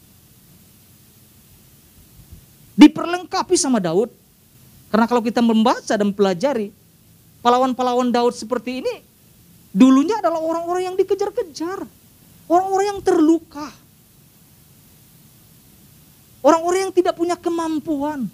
Diperlengkapi 2.73 3.57
sama 3.61 3.77
Daud. 3.77 4.09
Karena 4.93 5.09
kalau 5.09 5.25
kita 5.25 5.41
membaca 5.41 5.97
dan 5.97 6.13
pelajari, 6.13 6.69
pahlawan-pahlawan 7.41 8.13
Daud 8.13 8.37
seperti 8.37 8.85
ini, 8.85 9.01
dulunya 9.73 10.21
adalah 10.21 10.37
orang-orang 10.45 10.93
yang 10.93 10.97
dikejar-kejar. 11.01 11.89
Orang-orang 12.45 12.87
yang 12.93 13.01
terluka. 13.01 13.73
Orang-orang 16.45 16.91
yang 16.91 16.93
tidak 16.93 17.17
punya 17.17 17.41
kemampuan. 17.41 18.29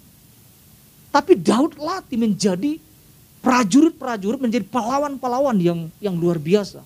Tapi 1.15 1.39
Daud 1.39 1.79
latih 1.79 2.19
menjadi 2.19 2.75
prajurit-prajurit, 3.39 4.43
menjadi 4.43 4.67
pahlawan-pahlawan 4.67 5.55
yang 5.63 5.87
yang 6.03 6.19
luar 6.19 6.35
biasa. 6.35 6.83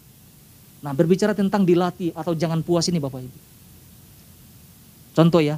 Nah 0.86 0.94
berbicara 0.94 1.34
tentang 1.34 1.66
dilatih 1.66 2.14
atau 2.14 2.38
jangan 2.38 2.62
puas 2.62 2.86
ini 2.94 3.02
Bapak 3.02 3.26
Ibu. 3.26 3.40
Contoh 5.18 5.42
ya, 5.42 5.58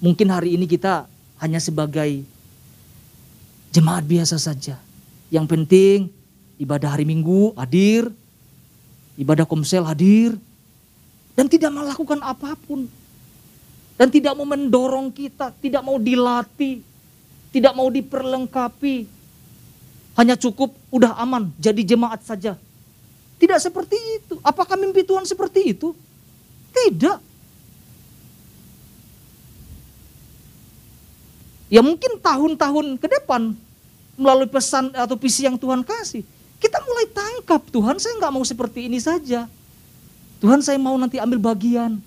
mungkin 0.00 0.32
hari 0.32 0.56
ini 0.56 0.64
kita 0.64 1.04
hanya 1.42 1.60
sebagai 1.60 2.24
Jemaat 3.78 4.10
biasa 4.10 4.42
saja. 4.42 4.74
Yang 5.30 5.46
penting 5.54 6.10
ibadah 6.58 6.98
hari 6.98 7.06
Minggu 7.06 7.54
hadir, 7.54 8.10
ibadah 9.14 9.46
komsel 9.46 9.86
hadir, 9.86 10.34
dan 11.38 11.46
tidak 11.46 11.70
melakukan 11.70 12.18
apa 12.18 12.58
pun. 12.58 12.90
Dan 13.94 14.10
tidak 14.10 14.34
mau 14.34 14.42
mendorong 14.42 15.14
kita, 15.14 15.54
tidak 15.62 15.86
mau 15.86 15.94
dilatih, 15.94 16.82
tidak 17.54 17.70
mau 17.78 17.86
diperlengkapi. 17.86 19.06
Hanya 20.18 20.34
cukup 20.34 20.74
udah 20.90 21.14
aman, 21.14 21.54
jadi 21.62 21.94
jemaat 21.94 22.26
saja. 22.26 22.58
Tidak 23.38 23.62
seperti 23.62 23.94
itu. 24.18 24.42
Apakah 24.42 24.74
mimpi 24.74 25.06
Tuhan 25.06 25.22
seperti 25.22 25.70
itu? 25.70 25.94
Tidak. 26.74 27.18
Ya 31.70 31.78
mungkin 31.78 32.18
tahun-tahun 32.18 32.98
ke 32.98 33.06
depan 33.06 33.67
melalui 34.18 34.50
pesan 34.50 34.90
atau 34.90 35.14
visi 35.14 35.46
yang 35.46 35.54
Tuhan 35.54 35.86
kasih. 35.86 36.26
Kita 36.58 36.82
mulai 36.82 37.06
tangkap 37.06 37.62
Tuhan 37.70 38.02
saya 38.02 38.18
nggak 38.18 38.32
mau 38.34 38.42
seperti 38.42 38.90
ini 38.90 38.98
saja. 38.98 39.46
Tuhan 40.42 40.58
saya 40.58 40.74
mau 40.76 40.98
nanti 40.98 41.22
ambil 41.22 41.38
bagian. 41.38 42.02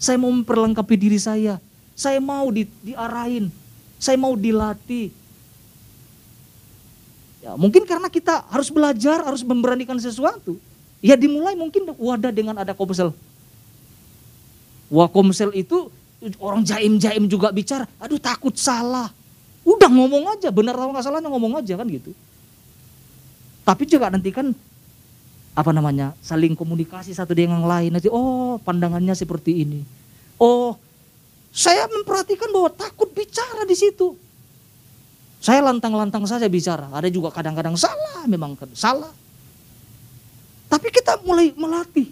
Saya 0.00 0.16
mau 0.16 0.32
memperlengkapi 0.32 0.96
diri 0.96 1.20
saya. 1.20 1.60
Saya 1.92 2.20
mau 2.20 2.48
di, 2.48 2.64
diarahin. 2.80 3.52
Saya 4.00 4.16
mau 4.16 4.32
dilatih. 4.32 5.12
Ya, 7.44 7.52
mungkin 7.56 7.84
karena 7.84 8.08
kita 8.08 8.44
harus 8.48 8.68
belajar, 8.72 9.24
harus 9.24 9.44
memberanikan 9.44 9.96
sesuatu. 10.00 10.56
Ya 11.04 11.16
dimulai 11.16 11.52
mungkin 11.52 11.84
wadah 11.96 12.32
dengan 12.32 12.56
ada 12.56 12.72
komsel. 12.72 13.12
Wah 14.88 15.08
komsel 15.08 15.52
itu 15.52 15.92
orang 16.40 16.64
jaim-jaim 16.64 17.28
juga 17.28 17.52
bicara, 17.52 17.84
aduh 18.00 18.20
takut 18.20 18.56
salah. 18.56 19.12
Udah 19.66 19.90
ngomong 19.90 20.30
aja, 20.30 20.54
benar 20.54 20.78
atau 20.78 20.94
nggak 20.94 21.02
salahnya 21.02 21.26
ngomong 21.26 21.58
aja 21.58 21.74
kan 21.74 21.90
gitu. 21.90 22.14
Tapi 23.66 23.82
juga 23.90 24.06
nanti 24.14 24.30
kan 24.30 24.54
apa 25.56 25.70
namanya 25.74 26.14
saling 26.22 26.54
komunikasi 26.54 27.16
satu 27.16 27.32
dengan 27.32 27.58
yang 27.58 27.66
lain 27.66 27.90
nanti 27.96 28.06
oh 28.06 28.62
pandangannya 28.62 29.10
seperti 29.18 29.66
ini. 29.66 29.82
Oh 30.38 30.78
saya 31.50 31.90
memperhatikan 31.90 32.52
bahwa 32.54 32.70
takut 32.70 33.10
bicara 33.10 33.66
di 33.66 33.74
situ. 33.74 34.14
Saya 35.42 35.66
lantang-lantang 35.66 36.22
saja 36.30 36.46
bicara. 36.46 36.86
Ada 36.94 37.10
juga 37.10 37.34
kadang-kadang 37.34 37.74
salah 37.74 38.22
memang 38.30 38.54
kan 38.54 38.70
salah. 38.70 39.10
Tapi 40.70 40.88
kita 40.94 41.18
mulai 41.26 41.50
melatih 41.58 42.06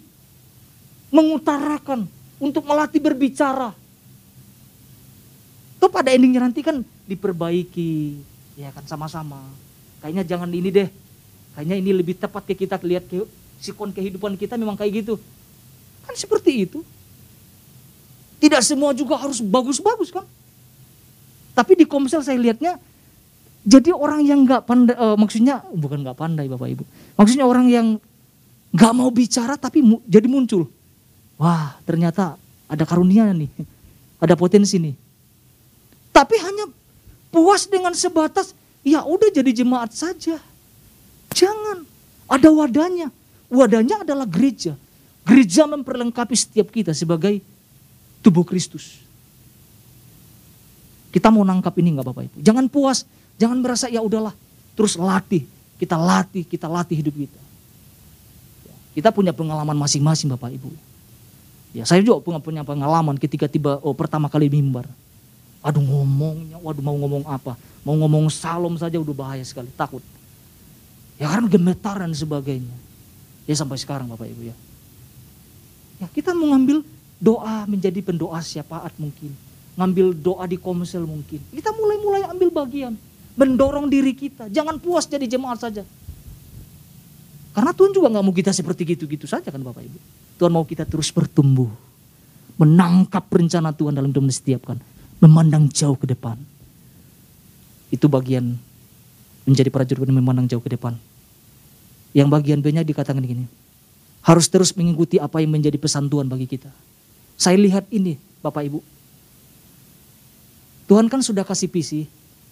mengutarakan 1.14 2.10
untuk 2.42 2.66
melatih 2.66 2.98
berbicara. 2.98 3.70
Tuh 5.78 5.90
pada 5.92 6.10
endingnya 6.10 6.42
nanti 6.42 6.64
kan 6.64 6.82
diperbaiki, 7.04 8.20
ya 8.56 8.72
kan 8.72 8.84
sama-sama. 8.88 9.40
Kayaknya 10.00 10.24
jangan 10.24 10.50
ini 10.52 10.68
deh, 10.68 10.88
kayaknya 11.56 11.76
ini 11.80 11.90
lebih 11.92 12.16
tepat 12.16 12.44
ke 12.44 12.54
kita 12.66 12.76
lihat 12.84 13.04
ke 13.08 13.24
sikon 13.60 13.92
kehidupan 13.92 14.36
kita 14.36 14.60
memang 14.60 14.76
kayak 14.76 15.04
gitu. 15.04 15.14
Kan 16.04 16.14
seperti 16.16 16.68
itu. 16.68 16.84
Tidak 18.42 18.60
semua 18.60 18.92
juga 18.92 19.16
harus 19.16 19.40
bagus-bagus 19.40 20.12
kan. 20.12 20.26
Tapi 21.54 21.72
di 21.78 21.86
komsel 21.86 22.20
saya 22.20 22.36
lihatnya 22.36 22.76
jadi 23.64 23.96
orang 23.96 24.20
yang 24.20 24.44
nggak 24.44 24.68
pandai, 24.68 24.92
uh, 25.00 25.16
maksudnya 25.16 25.64
bukan 25.72 26.04
nggak 26.04 26.18
pandai 26.20 26.44
bapak 26.52 26.68
ibu, 26.76 26.84
maksudnya 27.16 27.48
orang 27.48 27.72
yang 27.72 27.86
nggak 28.76 28.92
mau 28.92 29.08
bicara 29.08 29.56
tapi 29.56 29.80
mu, 29.80 30.04
jadi 30.04 30.28
muncul. 30.28 30.68
Wah 31.40 31.80
ternyata 31.88 32.36
ada 32.68 32.84
karunia 32.84 33.32
nih, 33.32 33.48
ada 34.24 34.36
potensi 34.36 34.76
nih. 34.76 34.92
Tapi 36.12 36.36
hanya 36.44 36.68
puas 37.34 37.66
dengan 37.66 37.90
sebatas 37.98 38.54
ya 38.86 39.02
udah 39.02 39.34
jadi 39.34 39.50
jemaat 39.50 39.90
saja. 39.90 40.38
Jangan, 41.34 41.82
ada 42.30 42.48
wadahnya. 42.54 43.10
Wadahnya 43.50 44.06
adalah 44.06 44.30
gereja. 44.30 44.78
Gereja 45.26 45.66
memperlengkapi 45.66 46.38
setiap 46.38 46.70
kita 46.70 46.94
sebagai 46.94 47.42
tubuh 48.22 48.46
Kristus. 48.46 49.02
Kita 51.10 51.34
mau 51.34 51.42
nangkap 51.42 51.74
ini 51.82 51.98
nggak 51.98 52.06
Bapak 52.06 52.22
Ibu? 52.30 52.36
Jangan 52.42 52.66
puas 52.70 53.02
Jangan 53.34 53.58
merasa 53.58 53.90
ya 53.90 53.98
udahlah, 53.98 54.30
terus 54.78 54.94
latih, 54.94 55.42
kita 55.78 55.98
latih, 55.98 56.46
kita 56.46 56.70
latih 56.70 56.96
hidup 57.02 57.14
kita. 57.14 57.40
Kita 58.94 59.10
punya 59.10 59.34
pengalaman 59.34 59.74
masing-masing 59.74 60.30
Bapak 60.30 60.54
Ibu. 60.54 60.70
Ya, 61.74 61.82
saya 61.82 61.98
juga 62.06 62.22
punya, 62.22 62.62
pengalaman 62.62 63.18
ketika 63.18 63.50
tiba 63.50 63.82
oh, 63.82 63.90
pertama 63.90 64.30
kali 64.30 64.46
mimbar. 64.46 64.86
Aduh 65.64 65.80
ngomongnya, 65.80 66.60
waduh 66.60 66.84
mau 66.84 66.92
ngomong 66.92 67.24
apa? 67.24 67.56
Mau 67.80 67.96
ngomong 67.96 68.28
salom 68.28 68.76
saja 68.76 69.00
udah 69.00 69.16
bahaya 69.16 69.40
sekali, 69.40 69.72
takut. 69.72 70.04
Ya 71.16 71.32
karena 71.32 71.48
gemetar 71.48 71.96
dan 71.96 72.12
sebagainya. 72.12 72.76
Ya 73.48 73.56
sampai 73.56 73.80
sekarang 73.80 74.12
Bapak 74.12 74.28
Ibu 74.28 74.52
ya. 74.52 74.56
Ya 76.04 76.06
kita 76.12 76.36
mau 76.36 76.52
ngambil 76.52 76.84
doa 77.16 77.64
menjadi 77.64 77.96
pendoa 78.04 78.44
syafaat 78.44 78.92
mungkin. 79.00 79.32
Ngambil 79.80 80.12
doa 80.12 80.44
di 80.44 80.60
komsel 80.60 81.08
mungkin. 81.08 81.40
Kita 81.48 81.72
mulai-mulai 81.72 82.28
ambil 82.28 82.52
bagian 82.52 82.92
mendorong 83.32 83.88
diri 83.88 84.12
kita. 84.12 84.52
Jangan 84.52 84.76
puas 84.76 85.08
jadi 85.08 85.24
jemaat 85.24 85.64
saja. 85.64 85.82
Karena 87.54 87.70
Tuhan 87.70 87.94
juga 87.94 88.10
nggak 88.10 88.24
mau 88.26 88.34
kita 88.34 88.50
seperti 88.50 88.82
gitu-gitu 88.84 89.24
saja 89.24 89.48
kan 89.48 89.62
Bapak 89.62 89.80
Ibu. 89.80 89.98
Tuhan 90.36 90.52
mau 90.52 90.66
kita 90.66 90.84
terus 90.84 91.08
bertumbuh. 91.14 91.70
Menangkap 92.58 93.24
rencana 93.30 93.72
Tuhan 93.72 93.94
dalam 93.94 94.10
hidup 94.10 94.26
setiap 94.28 94.74
kan. 94.74 94.78
Memandang 95.24 95.72
jauh 95.72 95.96
ke 95.96 96.04
depan. 96.04 96.36
Itu 97.88 98.12
bagian 98.12 98.60
menjadi 99.48 99.72
prajurit 99.72 100.04
memandang 100.12 100.44
jauh 100.44 100.60
ke 100.60 100.68
depan. 100.68 101.00
Yang 102.12 102.28
bagian 102.28 102.60
B-nya 102.60 102.84
dikatakan 102.84 103.24
gini. 103.24 103.48
Harus 104.20 104.48
terus 104.52 104.72
mengikuti 104.76 105.16
apa 105.16 105.40
yang 105.40 105.56
menjadi 105.56 105.80
pesan 105.80 106.12
Tuhan 106.12 106.28
bagi 106.28 106.44
kita. 106.44 106.68
Saya 107.40 107.56
lihat 107.56 107.88
ini 107.88 108.20
Bapak 108.44 108.68
Ibu. 108.68 108.80
Tuhan 110.84 111.08
kan 111.08 111.20
sudah 111.24 111.44
kasih 111.48 111.72
visi, 111.72 112.04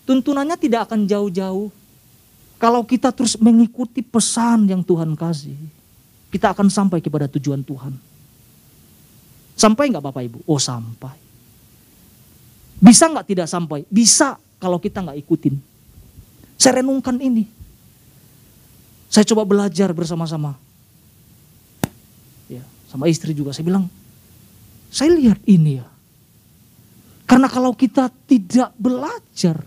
tuntunannya 0.08 0.56
tidak 0.56 0.88
akan 0.88 1.04
jauh-jauh. 1.04 1.68
Kalau 2.56 2.82
kita 2.88 3.12
terus 3.12 3.36
mengikuti 3.36 4.00
pesan 4.00 4.68
yang 4.68 4.80
Tuhan 4.80 5.12
kasih, 5.12 5.56
kita 6.32 6.56
akan 6.56 6.72
sampai 6.72 7.04
kepada 7.04 7.28
tujuan 7.28 7.60
Tuhan. 7.60 7.92
Sampai 9.52 9.92
nggak 9.92 10.04
Bapak 10.04 10.22
Ibu? 10.26 10.38
Oh 10.48 10.56
sampai. 10.56 11.21
Bisa 12.82 13.06
nggak 13.06 13.26
tidak 13.30 13.46
sampai? 13.46 13.86
Bisa 13.86 14.34
kalau 14.58 14.82
kita 14.82 14.98
nggak 15.06 15.22
ikutin. 15.22 15.54
Saya 16.58 16.82
renungkan 16.82 17.14
ini. 17.22 17.46
Saya 19.06 19.22
coba 19.22 19.46
belajar 19.46 19.94
bersama-sama. 19.94 20.59
Ya, 22.50 22.66
sama 22.90 23.07
istri 23.07 23.38
juga 23.38 23.54
saya 23.54 23.70
bilang, 23.70 23.87
saya 24.90 25.14
lihat 25.14 25.38
ini 25.46 25.78
ya. 25.78 25.87
Karena 27.30 27.46
kalau 27.46 27.70
kita 27.70 28.11
tidak 28.26 28.74
belajar, 28.74 29.62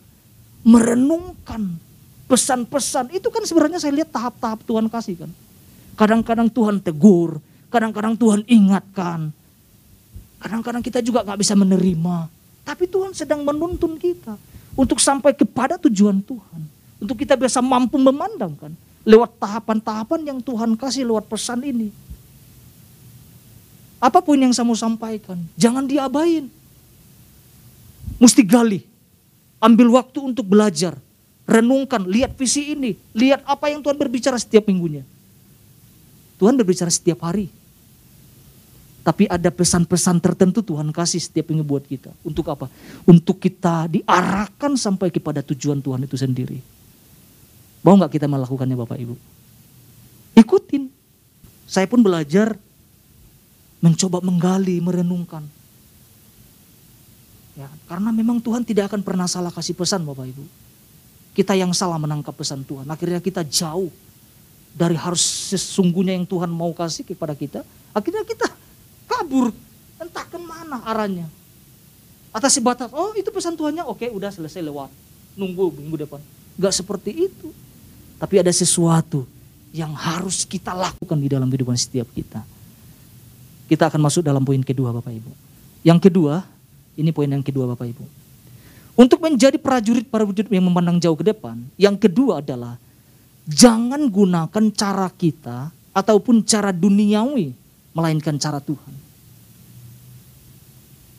merenungkan 0.65 1.79
pesan-pesan 2.25 3.13
itu 3.15 3.29
kan 3.31 3.45
sebenarnya 3.45 3.79
saya 3.79 3.95
lihat 3.95 4.11
tahap-tahap 4.11 4.59
Tuhan 4.65 4.91
kasih 4.91 5.23
kan. 5.23 5.31
Kadang-kadang 5.95 6.51
Tuhan 6.51 6.83
tegur, 6.83 7.39
kadang-kadang 7.71 8.17
Tuhan 8.19 8.41
ingatkan, 8.49 9.31
kadang-kadang 10.41 10.83
kita 10.83 10.99
juga 10.99 11.23
nggak 11.23 11.39
bisa 11.39 11.53
menerima. 11.55 12.27
Tapi 12.65 12.89
Tuhan 12.89 13.13
sedang 13.13 13.45
menuntun 13.45 13.95
kita 13.95 14.36
untuk 14.73 14.97
sampai 14.97 15.38
kepada 15.38 15.78
tujuan 15.78 16.19
Tuhan. 16.19 16.62
Untuk 16.97 17.21
kita 17.21 17.38
bisa 17.38 17.62
mampu 17.62 18.01
memandangkan 18.01 18.73
lewat 19.06 19.38
tahapan-tahapan 19.38 20.34
yang 20.34 20.39
Tuhan 20.41 20.73
kasih 20.73 21.06
lewat 21.06 21.30
pesan 21.30 21.62
ini. 21.62 21.93
Apa 24.01 24.19
pun 24.19 24.36
yang 24.36 24.51
saya 24.51 24.65
mau 24.65 24.75
sampaikan, 24.75 25.38
jangan 25.54 25.86
diabain. 25.86 26.49
Mesti 28.17 28.41
gali, 28.41 28.82
Ambil 29.65 29.97
waktu 29.97 30.19
untuk 30.21 30.45
belajar. 30.45 30.93
Renungkan, 31.49 32.06
lihat 32.06 32.38
visi 32.38 32.78
ini. 32.78 32.93
Lihat 33.17 33.41
apa 33.49 33.73
yang 33.73 33.82
Tuhan 33.82 33.97
berbicara 33.97 34.38
setiap 34.38 34.69
minggunya. 34.69 35.01
Tuhan 36.38 36.54
berbicara 36.54 36.93
setiap 36.93 37.25
hari. 37.25 37.49
Tapi 39.05 39.29
ada 39.29 39.53
pesan-pesan 39.53 40.17
tertentu 40.17 40.65
Tuhan 40.65 40.89
kasih 40.89 41.21
setiap 41.21 41.53
minggu 41.53 41.61
buat 41.61 41.85
kita. 41.85 42.09
Untuk 42.25 42.49
apa? 42.49 42.65
Untuk 43.05 43.37
kita 43.37 43.85
diarahkan 43.85 44.73
sampai 44.73 45.13
kepada 45.13 45.45
tujuan 45.45 45.77
Tuhan 45.77 46.09
itu 46.09 46.17
sendiri. 46.17 46.57
Mau 47.85 47.93
nggak 48.01 48.17
kita 48.17 48.25
melakukannya 48.25 48.73
Bapak 48.73 48.97
Ibu? 48.97 49.13
Ikutin. 50.41 50.89
Saya 51.69 51.85
pun 51.85 52.01
belajar 52.01 52.57
mencoba 53.77 54.25
menggali, 54.25 54.81
merenungkan. 54.81 55.45
Ya, 57.53 57.69
karena 57.85 58.09
memang 58.09 58.41
Tuhan 58.41 58.65
tidak 58.65 58.89
akan 58.89 59.05
pernah 59.05 59.29
salah 59.29 59.53
kasih 59.53 59.77
pesan 59.77 60.01
Bapak 60.01 60.25
Ibu. 60.33 60.43
Kita 61.37 61.53
yang 61.53 61.77
salah 61.77 62.01
menangkap 62.01 62.33
pesan 62.33 62.65
Tuhan. 62.65 62.89
Akhirnya 62.89 63.21
kita 63.21 63.45
jauh 63.45 63.93
dari 64.73 64.97
harus 64.97 65.21
sesungguhnya 65.53 66.17
yang 66.17 66.25
Tuhan 66.25 66.49
mau 66.49 66.73
kasih 66.73 67.05
kepada 67.05 67.37
kita. 67.37 67.61
Akhirnya 67.93 68.25
kita 68.25 68.54
kabur. 69.15 69.56
Entah 69.95 70.25
ke 70.28 70.36
mana 70.36 70.84
arahnya. 70.84 71.28
Atas 72.36 72.60
sebatas, 72.60 72.91
oh 72.91 73.15
itu 73.15 73.32
pesan 73.32 73.56
Tuhannya, 73.56 73.88
oke 73.88 74.12
udah 74.12 74.28
selesai 74.28 74.60
lewat. 74.60 74.91
Nunggu 75.39 75.71
minggu 75.80 76.04
depan. 76.04 76.19
Gak 76.60 76.84
seperti 76.84 77.32
itu. 77.32 77.47
Tapi 78.19 78.43
ada 78.43 78.51
sesuatu 78.51 79.23
yang 79.75 79.91
harus 79.95 80.43
kita 80.47 80.71
lakukan 80.71 81.19
di 81.19 81.28
dalam 81.32 81.47
kehidupan 81.47 81.75
setiap 81.75 82.08
kita. 82.12 82.43
Kita 83.67 83.91
akan 83.91 84.08
masuk 84.08 84.23
dalam 84.23 84.43
poin 84.43 84.60
kedua 84.63 84.91
Bapak 84.95 85.12
Ibu. 85.12 85.32
Yang 85.84 85.99
kedua, 86.12 86.43
ini 86.95 87.12
poin 87.12 87.28
yang 87.28 87.43
kedua 87.43 87.71
Bapak 87.75 87.88
Ibu. 87.91 88.04
Untuk 88.95 89.19
menjadi 89.19 89.60
prajurit 89.60 90.08
prajurit 90.08 90.47
yang 90.47 90.63
memandang 90.71 90.95
jauh 91.04 91.19
ke 91.19 91.28
depan, 91.28 91.60
yang 91.75 91.99
kedua 91.99 92.39
adalah 92.39 92.80
jangan 93.43 94.08
gunakan 94.08 94.65
cara 94.71 95.12
kita 95.12 95.75
ataupun 95.91 96.47
cara 96.47 96.71
duniawi 96.71 97.51
melainkan 97.91 98.39
cara 98.39 98.63
Tuhan. 98.63 99.04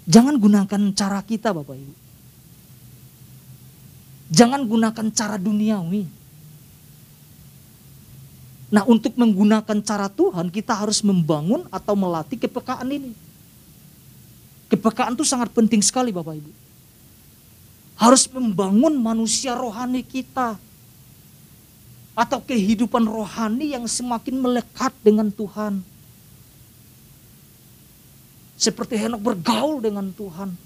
Jangan 0.07 0.39
gunakan 0.39 0.83
cara 0.95 1.19
kita 1.19 1.51
Bapak 1.51 1.75
Ibu. 1.75 1.95
Jangan 4.31 4.63
gunakan 4.63 5.07
cara 5.11 5.35
duniawi. 5.35 6.07
Nah 8.71 8.83
untuk 8.87 9.15
menggunakan 9.19 9.79
cara 9.83 10.07
Tuhan 10.11 10.51
kita 10.51 10.75
harus 10.75 11.03
membangun 11.03 11.67
atau 11.71 11.95
melatih 11.99 12.39
kepekaan 12.39 12.87
ini. 12.91 13.15
Kepekaan 14.67 15.15
itu 15.15 15.27
sangat 15.27 15.51
penting 15.51 15.83
sekali 15.83 16.15
Bapak 16.15 16.39
Ibu. 16.39 16.51
Harus 17.99 18.31
membangun 18.31 18.95
manusia 18.99 19.59
rohani 19.59 20.07
kita. 20.07 20.59
Atau 22.15 22.41
kehidupan 22.47 23.05
rohani 23.11 23.75
yang 23.75 23.91
semakin 23.91 24.39
melekat 24.39 24.95
dengan 25.03 25.31
Tuhan. 25.35 25.96
Seperti 28.57 28.97
Henok 28.97 29.21
bergaul 29.21 29.85
dengan 29.85 30.09
Tuhan. 30.11 30.57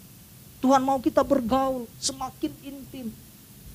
Tuhan 0.63 0.83
mau 0.83 1.03
kita 1.03 1.27
bergaul 1.27 1.91
semakin 1.99 2.53
intim. 2.63 3.11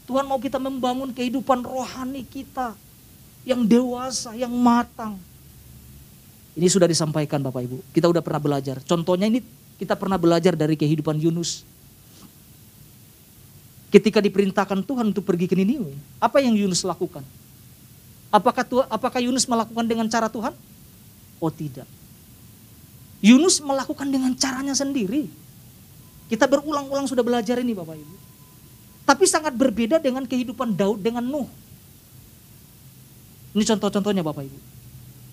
Tuhan 0.07 0.23
mau 0.23 0.39
kita 0.39 0.55
membangun 0.55 1.11
kehidupan 1.11 1.61
rohani 1.67 2.23
kita. 2.23 2.73
Yang 3.45 3.61
dewasa, 3.77 4.33
yang 4.33 4.49
matang. 4.55 5.19
Ini 6.55 6.65
sudah 6.71 6.87
disampaikan 6.87 7.43
Bapak 7.43 7.61
Ibu. 7.67 7.77
Kita 7.91 8.07
udah 8.09 8.23
pernah 8.23 8.41
belajar. 8.41 8.79
Contohnya 8.81 9.27
ini 9.27 9.43
kita 9.75 9.93
pernah 9.99 10.15
belajar 10.15 10.55
dari 10.55 10.79
kehidupan 10.79 11.19
Yunus. 11.19 11.67
Ketika 13.91 14.23
diperintahkan 14.23 14.81
Tuhan 14.81 15.11
untuk 15.11 15.27
pergi 15.27 15.45
ke 15.45 15.55
Niniwe, 15.55 15.93
apa 16.17 16.39
yang 16.39 16.55
Yunus 16.55 16.81
lakukan? 16.87 17.21
Apakah 18.31 18.63
apakah 18.91 19.19
Yunus 19.23 19.45
melakukan 19.45 19.85
dengan 19.85 20.07
cara 20.07 20.31
Tuhan? 20.31 20.55
Oh 21.39 21.51
tidak. 21.51 21.87
Yunus 23.25 23.57
melakukan 23.57 24.05
dengan 24.13 24.37
caranya 24.37 24.77
sendiri. 24.77 25.25
Kita 26.29 26.45
berulang-ulang 26.45 27.09
sudah 27.09 27.25
belajar 27.25 27.57
ini 27.57 27.73
Bapak 27.73 27.97
Ibu. 27.97 28.15
Tapi 29.01 29.25
sangat 29.25 29.57
berbeda 29.57 29.97
dengan 29.97 30.29
kehidupan 30.29 30.77
Daud 30.77 31.01
dengan 31.01 31.25
Nuh. 31.25 31.49
Ini 33.57 33.65
contoh-contohnya 33.65 34.21
Bapak 34.21 34.45
Ibu. 34.45 34.57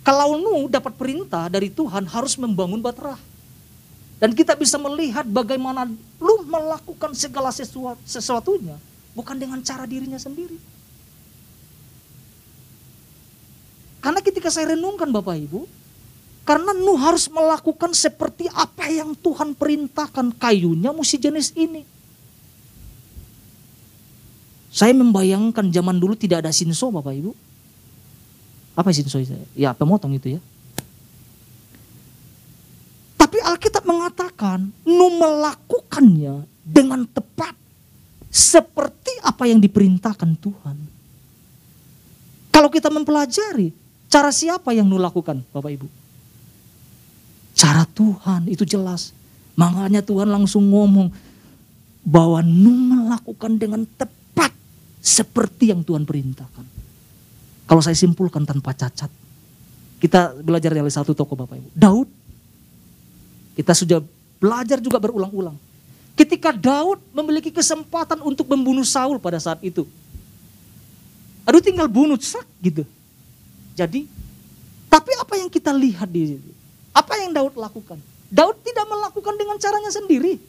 Kalau 0.09 0.41
Nuh 0.41 0.73
dapat 0.73 0.97
perintah 0.97 1.53
dari 1.53 1.69
Tuhan 1.69 2.09
harus 2.09 2.41
membangun 2.41 2.81
baterah. 2.81 3.21
Dan 4.17 4.33
kita 4.33 4.57
bisa 4.57 4.81
melihat 4.81 5.29
bagaimana 5.29 5.85
Tuhan 6.17 6.47
melakukan 6.49 7.13
segala 7.13 7.51
sesuatu, 7.53 7.99
sesuatunya 8.07 8.79
bukan 9.13 9.37
dengan 9.37 9.61
cara 9.61 9.85
dirinya 9.85 10.17
sendiri. 10.17 10.57
Karena 14.01 14.23
ketika 14.23 14.49
saya 14.49 14.73
renungkan 14.79 15.11
Bapak 15.11 15.37
Ibu, 15.43 15.82
karena 16.43 16.75
Nuh 16.75 16.99
harus 16.99 17.31
melakukan 17.31 17.95
seperti 17.95 18.51
apa 18.51 18.91
yang 18.91 19.15
Tuhan 19.15 19.55
perintahkan 19.55 20.35
kayunya 20.35 20.91
mesti 20.91 21.17
jenis 21.19 21.55
ini. 21.55 21.87
Saya 24.73 24.91
membayangkan 24.97 25.71
zaman 25.71 26.01
dulu 26.03 26.19
tidak 26.19 26.43
ada 26.43 26.51
sinso 26.51 26.91
Bapak 26.91 27.15
Ibu. 27.15 27.31
Apa 28.75 28.91
sinso 28.91 29.23
itu? 29.23 29.37
Ya 29.55 29.71
pemotong 29.71 30.19
itu 30.19 30.35
ya. 30.35 30.41
Tapi 33.15 33.39
Alkitab 33.39 33.87
mengatakan 33.87 34.73
Nuh 34.83 35.13
melakukannya 35.15 36.43
dengan 36.67 37.07
tepat. 37.07 37.55
Seperti 38.33 39.13
apa 39.21 39.45
yang 39.45 39.61
diperintahkan 39.61 40.41
Tuhan. 40.41 40.77
Kalau 42.49 42.73
kita 42.73 42.89
mempelajari 42.89 43.77
cara 44.09 44.33
siapa 44.33 44.73
yang 44.73 44.89
Nuh 44.89 44.99
lakukan 44.99 45.45
Bapak 45.53 45.71
Ibu? 45.71 46.02
Cara 47.63 47.87
Tuhan 47.87 48.51
itu 48.51 48.67
jelas. 48.67 49.15
Makanya 49.55 50.03
Tuhan 50.03 50.27
langsung 50.27 50.67
ngomong 50.67 51.15
bahwa 52.03 52.43
Nuh 52.43 52.75
melakukan 52.75 53.55
dengan 53.55 53.87
tepat 53.87 54.51
seperti 54.99 55.71
yang 55.71 55.87
Tuhan 55.87 56.03
perintahkan. 56.03 56.67
Kalau 57.71 57.79
saya 57.79 57.95
simpulkan 57.95 58.43
tanpa 58.43 58.75
cacat, 58.75 59.07
kita 60.03 60.35
belajar 60.43 60.75
dari 60.75 60.91
satu 60.91 61.15
toko 61.15 61.39
Bapak 61.39 61.63
Ibu. 61.63 61.71
Daud, 61.79 62.09
kita 63.55 63.79
sudah 63.79 64.03
belajar 64.43 64.83
juga 64.83 64.99
berulang-ulang. 64.99 65.55
Ketika 66.19 66.51
Daud 66.51 66.99
memiliki 67.15 67.55
kesempatan 67.55 68.27
untuk 68.27 68.51
membunuh 68.51 68.83
Saul 68.83 69.23
pada 69.23 69.39
saat 69.39 69.63
itu. 69.63 69.87
Aduh 71.47 71.63
tinggal 71.63 71.87
bunuh 71.87 72.19
sak 72.19 72.43
gitu. 72.59 72.83
Jadi, 73.79 74.11
tapi 74.91 75.11
apa 75.15 75.35
yang 75.39 75.47
kita 75.47 75.71
lihat 75.71 76.11
di 76.11 76.35
situ? 76.35 76.52
Apa 76.93 77.19
yang 77.21 77.33
Daud 77.33 77.57
lakukan? 77.57 77.99
Daud 78.33 78.57
tidak 78.65 78.87
melakukan 78.89 79.35
dengan 79.37 79.57
caranya 79.61 79.93
sendiri. 79.93 80.41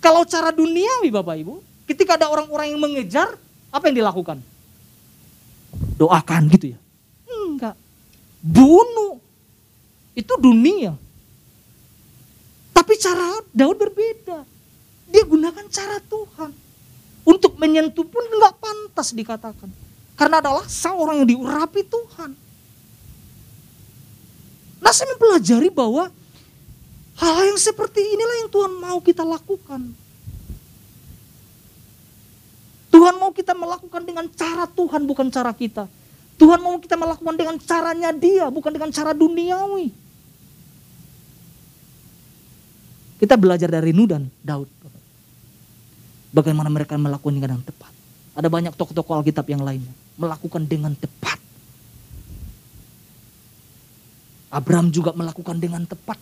Kalau 0.00 0.24
cara 0.24 0.52
duniawi 0.52 1.08
Bapak 1.12 1.36
Ibu, 1.44 1.54
ketika 1.88 2.16
ada 2.16 2.28
orang-orang 2.32 2.72
yang 2.72 2.80
mengejar, 2.80 3.36
apa 3.72 3.84
yang 3.88 4.04
dilakukan? 4.04 4.40
Doakan 5.96 6.42
gitu 6.52 6.76
ya. 6.76 6.78
Enggak. 7.28 7.76
Bunuh. 8.42 9.20
Itu 10.12 10.36
dunia. 10.36 10.96
Tapi 12.72 12.98
cara 12.98 13.40
Daud 13.54 13.78
berbeda. 13.78 14.44
Dia 15.12 15.24
gunakan 15.24 15.66
cara 15.68 16.00
Tuhan. 16.04 16.50
Untuk 17.22 17.54
menyentuh 17.60 18.04
pun 18.04 18.24
enggak 18.26 18.58
pantas 18.58 19.14
dikatakan. 19.14 19.70
Karena 20.18 20.42
adalah 20.42 20.66
seorang 20.66 21.22
yang 21.22 21.28
diurapi 21.38 21.86
Tuhan. 21.86 22.41
Nah 24.82 24.90
saya 24.90 25.14
mempelajari 25.14 25.70
bahwa 25.70 26.10
hal 27.14 27.36
yang 27.46 27.56
seperti 27.56 28.02
inilah 28.02 28.36
yang 28.42 28.50
Tuhan 28.50 28.72
mau 28.82 28.98
kita 28.98 29.22
lakukan. 29.22 29.80
Tuhan 32.92 33.14
mau 33.16 33.30
kita 33.32 33.54
melakukan 33.56 34.02
dengan 34.04 34.26
cara 34.28 34.66
Tuhan 34.66 35.06
bukan 35.06 35.30
cara 35.30 35.54
kita. 35.54 35.86
Tuhan 36.36 36.58
mau 36.58 36.76
kita 36.82 36.98
melakukan 36.98 37.38
dengan 37.38 37.56
caranya 37.62 38.10
dia 38.10 38.50
bukan 38.50 38.74
dengan 38.74 38.90
cara 38.90 39.14
duniawi. 39.14 39.94
Kita 43.22 43.38
belajar 43.38 43.70
dari 43.70 43.94
Nuh 43.94 44.10
dan 44.10 44.26
Daud. 44.42 44.66
Bagaimana 46.34 46.66
mereka 46.66 46.98
melakukan 46.98 47.38
dengan 47.38 47.62
tepat. 47.62 47.92
Ada 48.34 48.50
banyak 48.50 48.74
tokoh-tokoh 48.74 49.22
Alkitab 49.22 49.46
yang 49.46 49.62
lainnya. 49.62 49.94
Melakukan 50.18 50.66
dengan 50.66 50.96
tepat. 50.98 51.31
Abraham 54.52 54.92
juga 54.92 55.16
melakukan 55.16 55.56
dengan 55.56 55.88
tepat. 55.88 56.20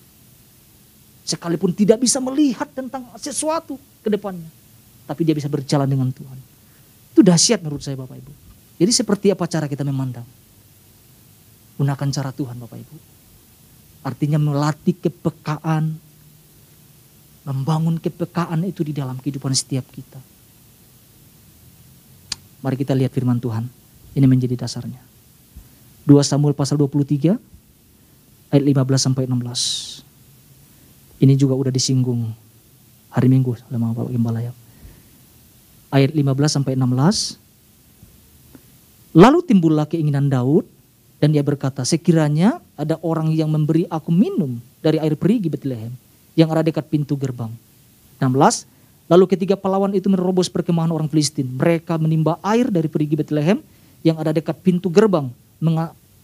Sekalipun 1.26 1.74
tidak 1.74 1.98
bisa 1.98 2.22
melihat 2.22 2.70
tentang 2.70 3.10
sesuatu 3.18 3.74
ke 4.00 4.08
depannya. 4.08 4.46
Tapi 5.10 5.26
dia 5.26 5.34
bisa 5.34 5.50
berjalan 5.50 5.90
dengan 5.90 6.14
Tuhan. 6.14 6.38
Itu 7.10 7.26
dahsyat 7.26 7.58
menurut 7.66 7.82
saya 7.82 7.98
Bapak 7.98 8.22
Ibu. 8.22 8.32
Jadi 8.78 8.92
seperti 8.94 9.26
apa 9.34 9.50
cara 9.50 9.66
kita 9.66 9.82
memandang? 9.82 10.24
Gunakan 11.74 12.08
cara 12.14 12.30
Tuhan 12.30 12.54
Bapak 12.62 12.78
Ibu. 12.78 12.96
Artinya 14.06 14.38
melatih 14.38 14.94
kepekaan. 14.94 15.98
Membangun 17.40 17.98
kepekaan 17.98 18.62
itu 18.62 18.86
di 18.86 18.94
dalam 18.94 19.18
kehidupan 19.18 19.50
setiap 19.50 19.82
kita. 19.90 20.22
Mari 22.62 22.76
kita 22.78 22.94
lihat 22.94 23.10
firman 23.10 23.42
Tuhan. 23.42 23.66
Ini 24.14 24.26
menjadi 24.30 24.54
dasarnya. 24.54 25.02
2 26.06 26.14
Samuel 26.22 26.54
pasal 26.54 26.78
23 26.78 27.49
ayat 28.50 28.64
15 28.66 29.06
sampai 29.10 29.24
16. 29.26 30.02
Ini 31.22 31.34
juga 31.38 31.54
udah 31.54 31.72
disinggung 31.72 32.34
hari 33.10 33.28
Minggu 33.30 33.58
sama 33.66 33.94
Bapak 33.94 34.10
Gembala 34.14 34.42
ya. 34.42 34.52
Ayat 35.90 36.14
15 36.14 36.56
sampai 36.60 36.74
16. 36.78 37.38
Lalu 39.10 39.38
timbullah 39.42 39.86
keinginan 39.90 40.30
Daud 40.30 40.66
dan 41.18 41.34
dia 41.34 41.42
berkata, 41.42 41.82
sekiranya 41.82 42.62
ada 42.78 42.96
orang 43.02 43.34
yang 43.34 43.50
memberi 43.50 43.84
aku 43.90 44.14
minum 44.14 44.62
dari 44.80 45.02
air 45.02 45.18
perigi 45.18 45.50
Bethlehem 45.50 45.90
yang 46.38 46.48
ada 46.54 46.62
dekat 46.62 46.86
pintu 46.86 47.18
gerbang. 47.18 47.50
16. 48.22 48.30
Lalu 49.10 49.24
ketiga 49.26 49.58
pahlawan 49.58 49.90
itu 49.90 50.06
menerobos 50.06 50.46
perkemahan 50.46 50.94
orang 50.94 51.10
Filistin. 51.10 51.50
Mereka 51.58 51.98
menimba 51.98 52.38
air 52.46 52.70
dari 52.70 52.86
perigi 52.86 53.18
Bethlehem 53.18 53.58
yang 54.06 54.16
ada 54.16 54.30
dekat 54.30 54.62
pintu 54.62 54.88
gerbang 54.88 55.28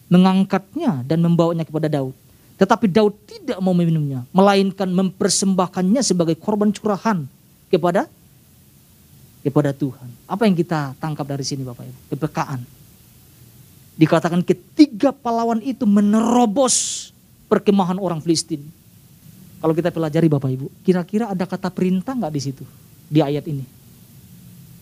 mengangkatnya 0.07 1.03
dan 1.03 1.19
membawanya 1.23 1.66
kepada 1.66 1.90
Daud. 1.90 2.14
Tetapi 2.57 2.88
Daud 2.88 3.12
tidak 3.29 3.59
mau 3.61 3.77
meminumnya, 3.77 4.25
melainkan 4.33 4.88
mempersembahkannya 4.88 6.01
sebagai 6.01 6.37
korban 6.40 6.73
curahan 6.73 7.29
kepada 7.69 8.09
kepada 9.45 9.71
Tuhan. 9.77 10.09
Apa 10.27 10.49
yang 10.49 10.57
kita 10.57 10.97
tangkap 10.99 11.29
dari 11.29 11.45
sini 11.45 11.62
Bapak 11.62 11.85
Ibu? 11.85 11.99
Kepekaan. 12.16 12.61
Dikatakan 13.97 14.42
ketiga 14.42 15.12
pahlawan 15.12 15.61
itu 15.62 15.85
menerobos 15.85 17.09
perkemahan 17.47 18.01
orang 18.01 18.19
Filistin. 18.25 18.64
Kalau 19.61 19.73
kita 19.73 19.92
pelajari 19.95 20.27
Bapak 20.27 20.51
Ibu, 20.51 20.66
kira-kira 20.83 21.31
ada 21.31 21.45
kata 21.47 21.71
perintah 21.71 22.12
nggak 22.16 22.33
di 22.33 22.40
situ 22.40 22.64
di 23.07 23.21
ayat 23.23 23.45
ini? 23.47 23.64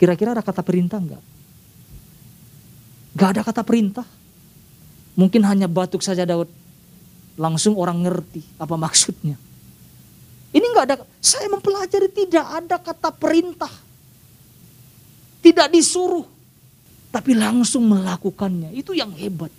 Kira-kira 0.00 0.34
ada 0.34 0.42
kata 0.42 0.62
perintah 0.64 0.98
nggak? 0.98 1.22
Gak 3.14 3.28
ada 3.38 3.42
kata 3.46 3.62
perintah. 3.62 4.06
Mungkin 5.14 5.42
hanya 5.46 5.70
batuk 5.70 6.02
saja 6.02 6.26
Daud. 6.26 6.50
Langsung 7.34 7.74
orang 7.78 8.02
ngerti 8.06 8.42
apa 8.58 8.74
maksudnya. 8.78 9.34
Ini 10.54 10.62
nggak 10.62 10.86
ada, 10.86 10.96
saya 11.18 11.50
mempelajari 11.50 12.06
tidak 12.14 12.46
ada 12.46 12.76
kata 12.78 13.10
perintah. 13.10 13.70
Tidak 15.42 15.66
disuruh. 15.70 16.22
Tapi 17.10 17.34
langsung 17.34 17.90
melakukannya. 17.90 18.70
Itu 18.74 18.94
yang 18.94 19.10
hebat. 19.18 19.50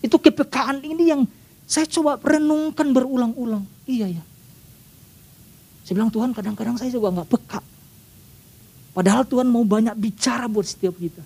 Itu 0.00 0.16
kepekaan 0.16 0.80
ini 0.84 1.12
yang 1.12 1.22
saya 1.68 1.84
coba 1.84 2.16
renungkan 2.20 2.96
berulang-ulang. 2.96 3.64
Iya 3.84 4.20
ya. 4.20 4.24
Saya 5.84 6.00
bilang 6.00 6.10
Tuhan 6.10 6.32
kadang-kadang 6.32 6.80
saya 6.80 6.90
juga 6.90 7.12
nggak 7.12 7.28
peka. 7.28 7.60
Padahal 8.96 9.28
Tuhan 9.28 9.46
mau 9.52 9.62
banyak 9.62 9.92
bicara 10.00 10.48
buat 10.48 10.64
setiap 10.64 10.96
kita. 10.96 11.20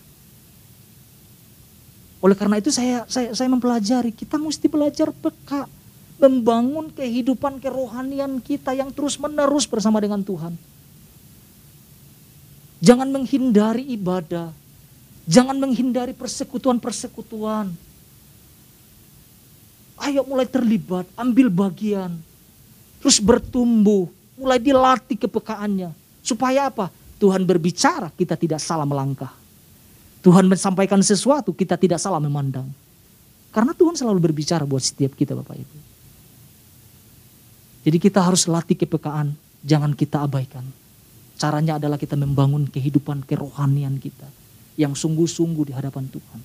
Oleh 2.21 2.37
karena 2.37 2.61
itu 2.61 2.69
saya 2.69 3.09
saya 3.09 3.33
saya 3.33 3.49
mempelajari, 3.49 4.13
kita 4.13 4.37
mesti 4.37 4.69
belajar 4.69 5.09
peka 5.09 5.65
membangun 6.21 6.93
kehidupan 6.93 7.57
kerohanian 7.65 8.45
kita 8.45 8.77
yang 8.77 8.93
terus-menerus 8.93 9.65
bersama 9.65 9.97
dengan 10.05 10.21
Tuhan. 10.21 10.53
Jangan 12.85 13.09
menghindari 13.09 13.89
ibadah. 13.97 14.53
Jangan 15.25 15.57
menghindari 15.57 16.13
persekutuan-persekutuan. 16.13 17.73
Ayo 20.01 20.25
mulai 20.25 20.49
terlibat, 20.49 21.09
ambil 21.17 21.53
bagian. 21.53 22.21
Terus 23.01 23.21
bertumbuh, 23.21 24.09
mulai 24.37 24.61
dilatih 24.61 25.17
kepekaannya. 25.17 25.93
Supaya 26.21 26.69
apa? 26.69 26.93
Tuhan 27.21 27.45
berbicara, 27.45 28.09
kita 28.17 28.37
tidak 28.37 28.61
salah 28.65 28.89
melangkah. 28.89 29.40
Tuhan 30.21 30.45
menyampaikan 30.45 31.01
sesuatu, 31.01 31.57
kita 31.57 31.81
tidak 31.81 31.97
salah 31.97 32.21
memandang. 32.21 32.69
Karena 33.51 33.73
Tuhan 33.73 33.97
selalu 33.97 34.31
berbicara 34.31 34.69
buat 34.69 34.85
setiap 34.85 35.17
kita 35.17 35.33
Bapak 35.35 35.57
Ibu. 35.59 35.77
Jadi 37.89 37.97
kita 37.97 38.21
harus 38.21 38.45
latih 38.45 38.77
kepekaan, 38.77 39.33
jangan 39.65 39.97
kita 39.97 40.29
abaikan. 40.29 40.63
Caranya 41.41 41.81
adalah 41.81 41.97
kita 41.97 42.21
membangun 42.21 42.69
kehidupan 42.69 43.25
kerohanian 43.25 43.97
kita 43.97 44.29
yang 44.77 44.93
sungguh-sungguh 44.93 45.69
di 45.69 45.73
hadapan 45.73 46.05
Tuhan. 46.13 46.41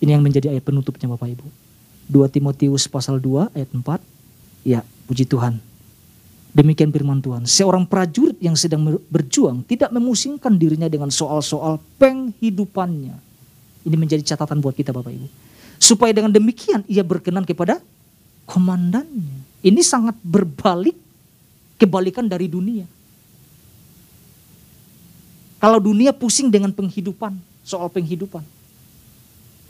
Ini 0.00 0.16
yang 0.16 0.24
menjadi 0.24 0.48
ayat 0.48 0.64
penutupnya 0.64 1.12
Bapak 1.12 1.28
Ibu. 1.36 1.46
2 2.08 2.32
Timotius 2.32 2.88
pasal 2.88 3.20
2 3.20 3.52
ayat 3.52 3.68
4. 3.68 4.00
Ya, 4.64 4.80
puji 5.04 5.28
Tuhan. 5.28 5.60
Demikian 6.50 6.90
firman 6.90 7.22
Tuhan. 7.22 7.46
Seorang 7.46 7.86
prajurit 7.86 8.34
yang 8.42 8.58
sedang 8.58 8.98
berjuang 9.06 9.62
tidak 9.62 9.94
memusingkan 9.94 10.58
dirinya 10.58 10.90
dengan 10.90 11.06
soal-soal 11.06 11.78
penghidupannya. 11.94 13.14
Ini 13.86 13.96
menjadi 13.96 14.34
catatan 14.34 14.58
buat 14.58 14.74
kita 14.74 14.90
Bapak 14.90 15.14
Ibu. 15.14 15.28
Supaya 15.78 16.10
dengan 16.10 16.34
demikian 16.34 16.82
ia 16.90 17.06
berkenan 17.06 17.46
kepada 17.46 17.78
komandannya. 18.50 19.46
Ini 19.62 19.80
sangat 19.80 20.18
berbalik 20.26 20.98
kebalikan 21.78 22.26
dari 22.26 22.50
dunia. 22.50 22.84
Kalau 25.60 25.78
dunia 25.78 26.10
pusing 26.10 26.50
dengan 26.50 26.72
penghidupan, 26.72 27.36
soal 27.62 27.92
penghidupan. 27.92 28.42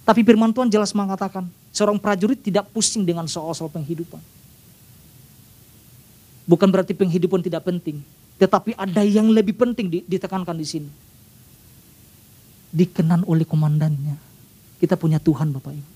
Tapi 0.06 0.22
firman 0.22 0.54
Tuhan 0.54 0.70
jelas 0.70 0.94
mengatakan, 0.96 1.50
seorang 1.74 1.98
prajurit 2.00 2.40
tidak 2.40 2.66
pusing 2.72 3.04
dengan 3.04 3.26
soal-soal 3.28 3.68
penghidupan. 3.68 4.18
Bukan 6.50 6.66
berarti 6.66 6.98
penghidupan 6.98 7.46
tidak 7.46 7.62
penting, 7.62 8.02
tetapi 8.42 8.74
ada 8.74 9.06
yang 9.06 9.30
lebih 9.30 9.54
penting 9.54 9.86
ditekankan 10.02 10.58
di 10.58 10.66
sini. 10.66 10.90
Dikenan 12.74 13.22
oleh 13.22 13.46
komandannya. 13.46 14.18
Kita 14.82 14.98
punya 14.98 15.22
Tuhan 15.22 15.54
Bapak 15.54 15.70
Ibu. 15.70 15.90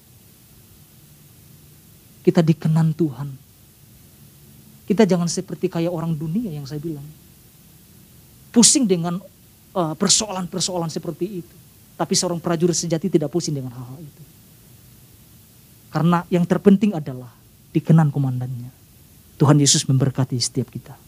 Kita 2.22 2.38
dikenan 2.38 2.94
Tuhan. 2.94 3.28
Kita 4.86 5.02
jangan 5.02 5.26
seperti 5.26 5.66
kayak 5.66 5.90
orang 5.90 6.14
dunia 6.14 6.54
yang 6.54 6.70
saya 6.70 6.78
bilang. 6.78 7.04
Pusing 8.54 8.86
dengan 8.86 9.18
uh, 9.74 9.94
persoalan-persoalan 9.98 10.92
seperti 10.92 11.42
itu. 11.42 11.54
Tapi 11.98 12.14
seorang 12.14 12.38
prajurit 12.38 12.78
sejati 12.78 13.10
tidak 13.10 13.34
pusing 13.34 13.58
dengan 13.58 13.74
hal-hal 13.74 13.98
itu. 13.98 14.22
Karena 15.90 16.22
yang 16.30 16.46
terpenting 16.46 16.94
adalah 16.94 17.34
dikenan 17.74 18.14
komandannya. 18.14 18.83
Tuhan 19.38 19.58
Yesus 19.58 19.86
memberkati 19.90 20.38
setiap 20.38 20.70
kita. 20.70 21.03